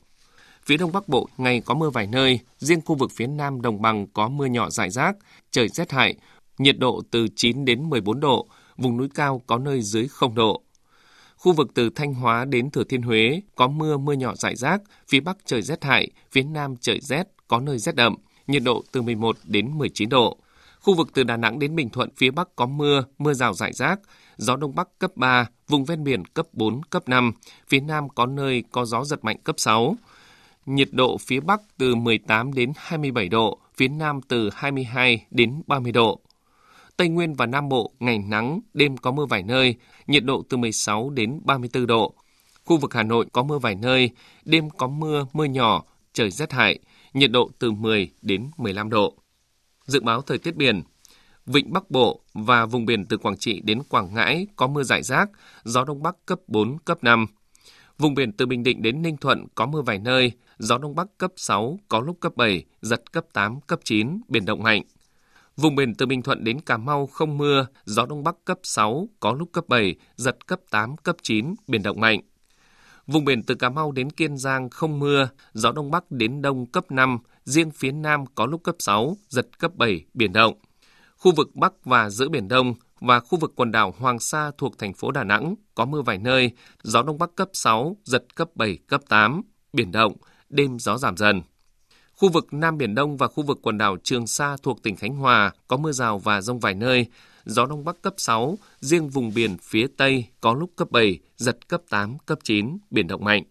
Phía 0.65 0.77
Đông 0.77 0.91
Bắc 0.91 1.07
Bộ 1.07 1.29
ngày 1.37 1.61
có 1.65 1.73
mưa 1.73 1.89
vài 1.89 2.07
nơi, 2.07 2.39
riêng 2.57 2.81
khu 2.85 2.95
vực 2.95 3.11
phía 3.15 3.27
Nam 3.27 3.61
Đồng 3.61 3.81
bằng 3.81 4.07
có 4.07 4.29
mưa 4.29 4.45
nhỏ 4.45 4.69
rải 4.69 4.89
rác, 4.89 5.15
trời 5.51 5.67
rét 5.67 5.91
hại, 5.91 6.15
nhiệt 6.57 6.79
độ 6.79 7.01
từ 7.11 7.27
9 7.35 7.65
đến 7.65 7.89
14 7.89 8.19
độ, 8.19 8.47
vùng 8.77 8.97
núi 8.97 9.07
cao 9.15 9.41
có 9.47 9.57
nơi 9.57 9.81
dưới 9.81 10.07
0 10.07 10.35
độ. 10.35 10.61
Khu 11.37 11.53
vực 11.53 11.67
từ 11.73 11.89
Thanh 11.89 12.13
Hóa 12.13 12.45
đến 12.45 12.71
Thừa 12.71 12.83
Thiên 12.83 13.01
Huế 13.01 13.41
có 13.55 13.67
mưa 13.67 13.97
mưa 13.97 14.13
nhỏ 14.13 14.35
rải 14.35 14.55
rác, 14.55 14.81
phía 15.07 15.19
Bắc 15.19 15.37
trời 15.45 15.61
rét 15.61 15.83
hại, 15.83 16.11
phía 16.31 16.43
Nam 16.43 16.75
trời 16.81 16.99
rét, 17.01 17.27
có 17.47 17.59
nơi 17.59 17.77
rét 17.77 17.95
đậm, 17.95 18.15
nhiệt 18.47 18.63
độ 18.63 18.83
từ 18.91 19.01
11 19.01 19.37
đến 19.43 19.77
19 19.77 20.09
độ. 20.09 20.37
Khu 20.83 20.93
vực 20.93 21.13
từ 21.13 21.23
Đà 21.23 21.37
Nẵng 21.37 21.59
đến 21.59 21.75
Bình 21.75 21.89
Thuận 21.89 22.09
phía 22.17 22.31
Bắc 22.31 22.55
có 22.55 22.65
mưa, 22.65 23.03
mưa 23.17 23.33
rào 23.33 23.53
rải 23.53 23.73
rác, 23.73 23.99
gió 24.37 24.55
Đông 24.55 24.75
Bắc 24.75 24.99
cấp 24.99 25.11
3, 25.15 25.47
vùng 25.67 25.85
ven 25.85 26.03
biển 26.03 26.25
cấp 26.25 26.47
4, 26.53 26.83
cấp 26.83 27.09
5, 27.09 27.31
phía 27.67 27.79
Nam 27.79 28.09
có 28.09 28.25
nơi 28.25 28.63
có 28.71 28.85
gió 28.85 29.03
giật 29.03 29.23
mạnh 29.23 29.37
cấp 29.43 29.55
6. 29.59 29.95
Nhiệt 30.65 30.89
độ 30.91 31.17
phía 31.17 31.39
Bắc 31.39 31.61
từ 31.77 31.95
18 31.95 32.53
đến 32.53 32.71
27 32.75 33.29
độ, 33.29 33.57
phía 33.77 33.87
Nam 33.87 34.21
từ 34.27 34.49
22 34.53 35.25
đến 35.31 35.61
30 35.67 35.91
độ. 35.91 36.19
Tây 36.97 37.07
Nguyên 37.07 37.33
và 37.33 37.45
Nam 37.45 37.69
Bộ 37.69 37.91
ngày 37.99 38.19
nắng, 38.19 38.59
đêm 38.73 38.97
có 38.97 39.11
mưa 39.11 39.25
vài 39.25 39.43
nơi, 39.43 39.75
nhiệt 40.07 40.23
độ 40.23 40.43
từ 40.49 40.57
16 40.57 41.09
đến 41.09 41.39
34 41.43 41.87
độ. 41.87 42.13
Khu 42.65 42.77
vực 42.77 42.93
Hà 42.93 43.03
Nội 43.03 43.25
có 43.31 43.43
mưa 43.43 43.59
vài 43.59 43.75
nơi, 43.75 44.09
đêm 44.45 44.69
có 44.69 44.87
mưa, 44.87 45.25
mưa 45.33 45.45
nhỏ, 45.45 45.83
trời 46.13 46.31
rét 46.31 46.51
hại, 46.51 46.79
nhiệt 47.13 47.31
độ 47.31 47.49
từ 47.59 47.71
10 47.71 48.11
đến 48.21 48.51
15 48.57 48.89
độ. 48.89 49.22
Dự 49.85 49.99
báo 49.99 50.21
thời 50.21 50.37
tiết 50.37 50.55
biển, 50.55 50.83
Vịnh 51.45 51.73
Bắc 51.73 51.91
Bộ 51.91 52.21
và 52.33 52.65
vùng 52.65 52.85
biển 52.85 53.05
từ 53.05 53.17
Quảng 53.17 53.37
Trị 53.37 53.61
đến 53.63 53.83
Quảng 53.89 54.13
Ngãi 54.13 54.47
có 54.55 54.67
mưa 54.67 54.83
rải 54.83 55.03
rác, 55.03 55.29
gió 55.63 55.83
Đông 55.83 56.03
Bắc 56.03 56.15
cấp 56.25 56.39
4, 56.47 56.77
cấp 56.79 56.97
5. 57.01 57.25
Vùng 57.97 58.13
biển 58.13 58.31
từ 58.31 58.45
Bình 58.45 58.63
Định 58.63 58.81
đến 58.81 59.01
Ninh 59.01 59.17
Thuận 59.17 59.45
có 59.55 59.65
mưa 59.65 59.81
vài 59.81 59.99
nơi, 59.99 60.31
gió 60.57 60.77
Đông 60.77 60.95
Bắc 60.95 61.07
cấp 61.17 61.31
6, 61.35 61.79
có 61.87 61.99
lúc 61.99 62.17
cấp 62.19 62.35
7, 62.35 62.65
giật 62.81 63.11
cấp 63.11 63.25
8, 63.33 63.61
cấp 63.61 63.79
9, 63.83 64.21
biển 64.27 64.45
động 64.45 64.63
mạnh. 64.63 64.83
Vùng 65.57 65.75
biển 65.75 65.95
từ 65.95 66.05
Bình 66.05 66.21
Thuận 66.21 66.43
đến 66.43 66.61
Cà 66.61 66.77
Mau 66.77 67.07
không 67.07 67.37
mưa, 67.37 67.67
gió 67.85 68.05
Đông 68.05 68.23
Bắc 68.23 68.35
cấp 68.45 68.59
6, 68.63 69.09
có 69.19 69.33
lúc 69.33 69.49
cấp 69.51 69.65
7, 69.67 69.95
giật 70.15 70.47
cấp 70.47 70.59
8, 70.69 70.97
cấp 70.97 71.15
9, 71.21 71.55
biển 71.67 71.83
động 71.83 71.99
mạnh. 71.99 72.21
Vùng 73.07 73.25
biển 73.25 73.43
từ 73.43 73.55
Cà 73.55 73.69
Mau 73.69 73.91
đến 73.91 74.09
Kiên 74.09 74.37
Giang 74.37 74.69
không 74.69 74.99
mưa, 74.99 75.29
gió 75.53 75.71
Đông 75.71 75.91
Bắc 75.91 76.11
đến 76.11 76.41
Đông 76.41 76.65
cấp 76.65 76.91
5, 76.91 77.19
riêng 77.45 77.71
phía 77.71 77.91
Nam 77.91 78.25
có 78.35 78.45
lúc 78.45 78.63
cấp 78.63 78.75
6, 78.79 79.17
giật 79.29 79.59
cấp 79.59 79.75
7, 79.75 80.05
biển 80.13 80.33
động. 80.33 80.53
Khu 81.17 81.31
vực 81.31 81.55
Bắc 81.55 81.73
và 81.85 82.09
giữa 82.09 82.29
Biển 82.29 82.47
Đông 82.47 82.73
và 82.99 83.19
khu 83.19 83.39
vực 83.39 83.53
quần 83.55 83.71
đảo 83.71 83.93
Hoàng 83.97 84.19
Sa 84.19 84.51
thuộc 84.57 84.77
thành 84.77 84.93
phố 84.93 85.11
Đà 85.11 85.23
Nẵng 85.23 85.55
có 85.75 85.85
mưa 85.85 86.01
vài 86.01 86.17
nơi, 86.17 86.51
gió 86.83 87.03
Đông 87.03 87.17
Bắc 87.17 87.35
cấp 87.35 87.49
6, 87.53 87.97
giật 88.03 88.35
cấp 88.35 88.49
7, 88.55 88.77
cấp 88.87 89.01
8, 89.09 89.41
biển 89.73 89.91
động, 89.91 90.13
đêm 90.49 90.79
gió 90.79 90.97
giảm 90.97 91.17
dần. 91.17 91.41
Khu 92.13 92.29
vực 92.29 92.53
Nam 92.53 92.77
Biển 92.77 92.95
Đông 92.95 93.17
và 93.17 93.27
khu 93.27 93.43
vực 93.43 93.59
quần 93.61 93.77
đảo 93.77 93.97
Trường 94.03 94.27
Sa 94.27 94.57
thuộc 94.63 94.83
tỉnh 94.83 94.95
Khánh 94.95 95.15
Hòa 95.15 95.51
có 95.67 95.77
mưa 95.77 95.91
rào 95.91 96.19
và 96.19 96.41
rông 96.41 96.59
vài 96.59 96.73
nơi, 96.73 97.05
gió 97.45 97.65
Đông 97.65 97.85
Bắc 97.85 98.01
cấp 98.01 98.13
6, 98.17 98.57
riêng 98.79 99.09
vùng 99.09 99.33
biển 99.33 99.57
phía 99.61 99.87
Tây 99.97 100.25
có 100.41 100.53
lúc 100.53 100.71
cấp 100.75 100.91
7, 100.91 101.19
giật 101.37 101.67
cấp 101.67 101.81
8, 101.89 102.17
cấp 102.25 102.39
9, 102.43 102.77
biển 102.91 103.07
động 103.07 103.23
mạnh. 103.23 103.43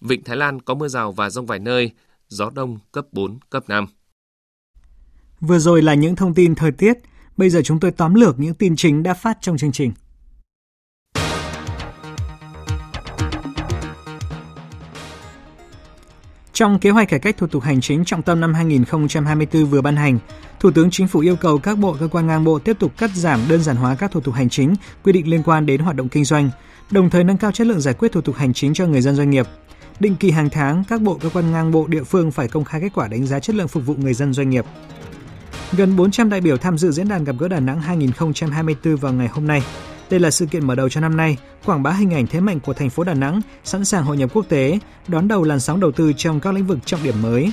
Vịnh 0.00 0.24
Thái 0.24 0.36
Lan 0.36 0.60
có 0.60 0.74
mưa 0.74 0.88
rào 0.88 1.12
và 1.12 1.30
rông 1.30 1.46
vài 1.46 1.58
nơi, 1.58 1.90
gió 2.32 2.50
Đông 2.50 2.78
cấp 2.92 3.06
4, 3.12 3.38
cấp 3.50 3.64
5. 3.68 3.86
Vừa 5.40 5.58
rồi 5.58 5.82
là 5.82 5.94
những 5.94 6.16
thông 6.16 6.34
tin 6.34 6.54
thời 6.54 6.72
tiết, 6.72 6.98
bây 7.36 7.50
giờ 7.50 7.60
chúng 7.64 7.80
tôi 7.80 7.90
tóm 7.90 8.14
lược 8.14 8.40
những 8.40 8.54
tin 8.54 8.76
chính 8.76 9.02
đã 9.02 9.14
phát 9.14 9.38
trong 9.40 9.58
chương 9.58 9.72
trình. 9.72 9.92
Trong 16.52 16.78
kế 16.78 16.90
hoạch 16.90 17.08
cải 17.08 17.20
cách 17.20 17.36
thủ 17.36 17.46
tục 17.46 17.62
hành 17.62 17.80
chính 17.80 18.04
trọng 18.04 18.22
tâm 18.22 18.40
năm 18.40 18.54
2024 18.54 19.64
vừa 19.64 19.80
ban 19.80 19.96
hành, 19.96 20.18
Thủ 20.60 20.70
tướng 20.70 20.90
Chính 20.90 21.08
phủ 21.08 21.20
yêu 21.20 21.36
cầu 21.36 21.58
các 21.58 21.78
bộ 21.78 21.96
cơ 22.00 22.08
quan 22.08 22.26
ngang 22.26 22.44
bộ 22.44 22.58
tiếp 22.58 22.76
tục 22.78 22.92
cắt 22.98 23.10
giảm 23.14 23.40
đơn 23.48 23.62
giản 23.62 23.76
hóa 23.76 23.94
các 23.94 24.10
thủ 24.10 24.20
tục 24.20 24.34
hành 24.34 24.48
chính, 24.48 24.74
quy 25.04 25.12
định 25.12 25.30
liên 25.30 25.42
quan 25.42 25.66
đến 25.66 25.80
hoạt 25.80 25.96
động 25.96 26.08
kinh 26.08 26.24
doanh, 26.24 26.50
đồng 26.90 27.10
thời 27.10 27.24
nâng 27.24 27.36
cao 27.36 27.52
chất 27.52 27.66
lượng 27.66 27.80
giải 27.80 27.94
quyết 27.94 28.12
thủ 28.12 28.20
tục 28.20 28.36
hành 28.36 28.52
chính 28.52 28.74
cho 28.74 28.86
người 28.86 29.00
dân 29.00 29.16
doanh 29.16 29.30
nghiệp. 29.30 29.46
Định 30.02 30.16
kỳ 30.16 30.30
hàng 30.30 30.50
tháng, 30.50 30.84
các 30.88 31.00
bộ 31.00 31.18
cơ 31.22 31.28
quan 31.28 31.52
ngang 31.52 31.72
bộ 31.72 31.86
địa 31.86 32.02
phương 32.02 32.30
phải 32.30 32.48
công 32.48 32.64
khai 32.64 32.80
kết 32.80 32.88
quả 32.94 33.08
đánh 33.08 33.26
giá 33.26 33.40
chất 33.40 33.56
lượng 33.56 33.68
phục 33.68 33.86
vụ 33.86 33.94
người 33.94 34.14
dân 34.14 34.32
doanh 34.32 34.50
nghiệp. 34.50 34.64
Gần 35.72 35.96
400 35.96 36.30
đại 36.30 36.40
biểu 36.40 36.56
tham 36.56 36.78
dự 36.78 36.92
diễn 36.92 37.08
đàn 37.08 37.24
gặp 37.24 37.36
gỡ 37.38 37.48
Đà 37.48 37.60
Nẵng 37.60 37.80
2024 37.80 38.96
vào 38.96 39.12
ngày 39.12 39.28
hôm 39.28 39.46
nay. 39.46 39.62
Đây 40.10 40.20
là 40.20 40.30
sự 40.30 40.46
kiện 40.46 40.66
mở 40.66 40.74
đầu 40.74 40.88
cho 40.88 41.00
năm 41.00 41.16
nay, 41.16 41.36
quảng 41.64 41.82
bá 41.82 41.90
hình 41.90 42.14
ảnh 42.14 42.26
thế 42.26 42.40
mạnh 42.40 42.60
của 42.60 42.74
thành 42.74 42.90
phố 42.90 43.04
Đà 43.04 43.14
Nẵng, 43.14 43.40
sẵn 43.64 43.84
sàng 43.84 44.04
hội 44.04 44.16
nhập 44.16 44.30
quốc 44.34 44.46
tế, 44.48 44.78
đón 45.08 45.28
đầu 45.28 45.42
làn 45.44 45.60
sóng 45.60 45.80
đầu 45.80 45.92
tư 45.92 46.12
trong 46.16 46.40
các 46.40 46.54
lĩnh 46.54 46.66
vực 46.66 46.78
trọng 46.84 47.02
điểm 47.02 47.22
mới. 47.22 47.52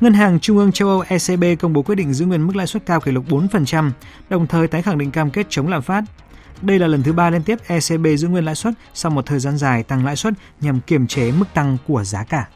Ngân 0.00 0.14
hàng 0.14 0.40
Trung 0.40 0.58
ương 0.58 0.72
châu 0.72 0.88
Âu 0.88 1.04
ECB 1.08 1.44
công 1.60 1.72
bố 1.72 1.82
quyết 1.82 1.94
định 1.94 2.14
giữ 2.14 2.26
nguyên 2.26 2.46
mức 2.46 2.56
lãi 2.56 2.66
suất 2.66 2.86
cao 2.86 3.00
kỷ 3.00 3.12
lục 3.12 3.24
4%, 3.28 3.90
đồng 4.30 4.46
thời 4.46 4.68
tái 4.68 4.82
khẳng 4.82 4.98
định 4.98 5.10
cam 5.10 5.30
kết 5.30 5.46
chống 5.50 5.68
lạm 5.68 5.82
phát. 5.82 6.04
Đây 6.62 6.78
là 6.78 6.86
lần 6.86 7.02
thứ 7.02 7.12
ba 7.12 7.30
liên 7.30 7.42
tiếp 7.42 7.58
ECB 7.66 8.06
giữ 8.18 8.28
nguyên 8.28 8.44
lãi 8.44 8.54
suất 8.54 8.74
sau 8.94 9.10
một 9.10 9.26
thời 9.26 9.38
gian 9.38 9.56
dài 9.58 9.82
tăng 9.82 10.04
lãi 10.04 10.16
suất 10.16 10.34
nhằm 10.60 10.80
kiềm 10.80 11.06
chế 11.06 11.32
mức 11.32 11.46
tăng 11.54 11.76
của 11.86 12.04
giá 12.04 12.24
cả. 12.24 12.48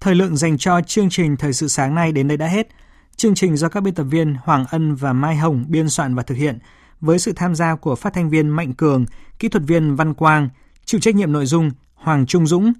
Thời 0.00 0.14
lượng 0.14 0.36
dành 0.36 0.58
cho 0.58 0.80
chương 0.80 1.10
trình 1.10 1.36
Thời 1.36 1.52
sự 1.52 1.68
sáng 1.68 1.94
nay 1.94 2.12
đến 2.12 2.28
đây 2.28 2.36
đã 2.36 2.46
hết. 2.46 2.68
Chương 3.16 3.34
trình 3.34 3.56
do 3.56 3.68
các 3.68 3.80
biên 3.80 3.94
tập 3.94 4.04
viên 4.04 4.36
Hoàng 4.44 4.64
Ân 4.70 4.94
và 4.94 5.12
Mai 5.12 5.36
Hồng 5.36 5.64
biên 5.68 5.88
soạn 5.88 6.14
và 6.14 6.22
thực 6.22 6.34
hiện, 6.34 6.58
với 7.00 7.18
sự 7.18 7.32
tham 7.36 7.54
gia 7.54 7.74
của 7.74 7.94
phát 7.94 8.14
thanh 8.14 8.30
viên 8.30 8.48
Mạnh 8.48 8.72
Cường, 8.72 9.06
kỹ 9.38 9.48
thuật 9.48 9.64
viên 9.66 9.96
Văn 9.96 10.14
Quang, 10.14 10.48
chịu 10.84 11.00
trách 11.00 11.14
nhiệm 11.14 11.32
nội 11.32 11.46
dung 11.46 11.70
Hoàng 11.94 12.26
Trung 12.26 12.46
Dũng. 12.46 12.72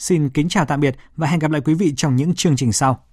Xin 0.00 0.28
kính 0.28 0.48
chào 0.48 0.64
tạm 0.64 0.80
biệt 0.80 0.96
và 1.16 1.26
hẹn 1.26 1.38
gặp 1.38 1.50
lại 1.50 1.60
quý 1.64 1.74
vị 1.74 1.92
trong 1.96 2.16
những 2.16 2.34
chương 2.34 2.56
trình 2.56 2.72
sau. 2.72 3.04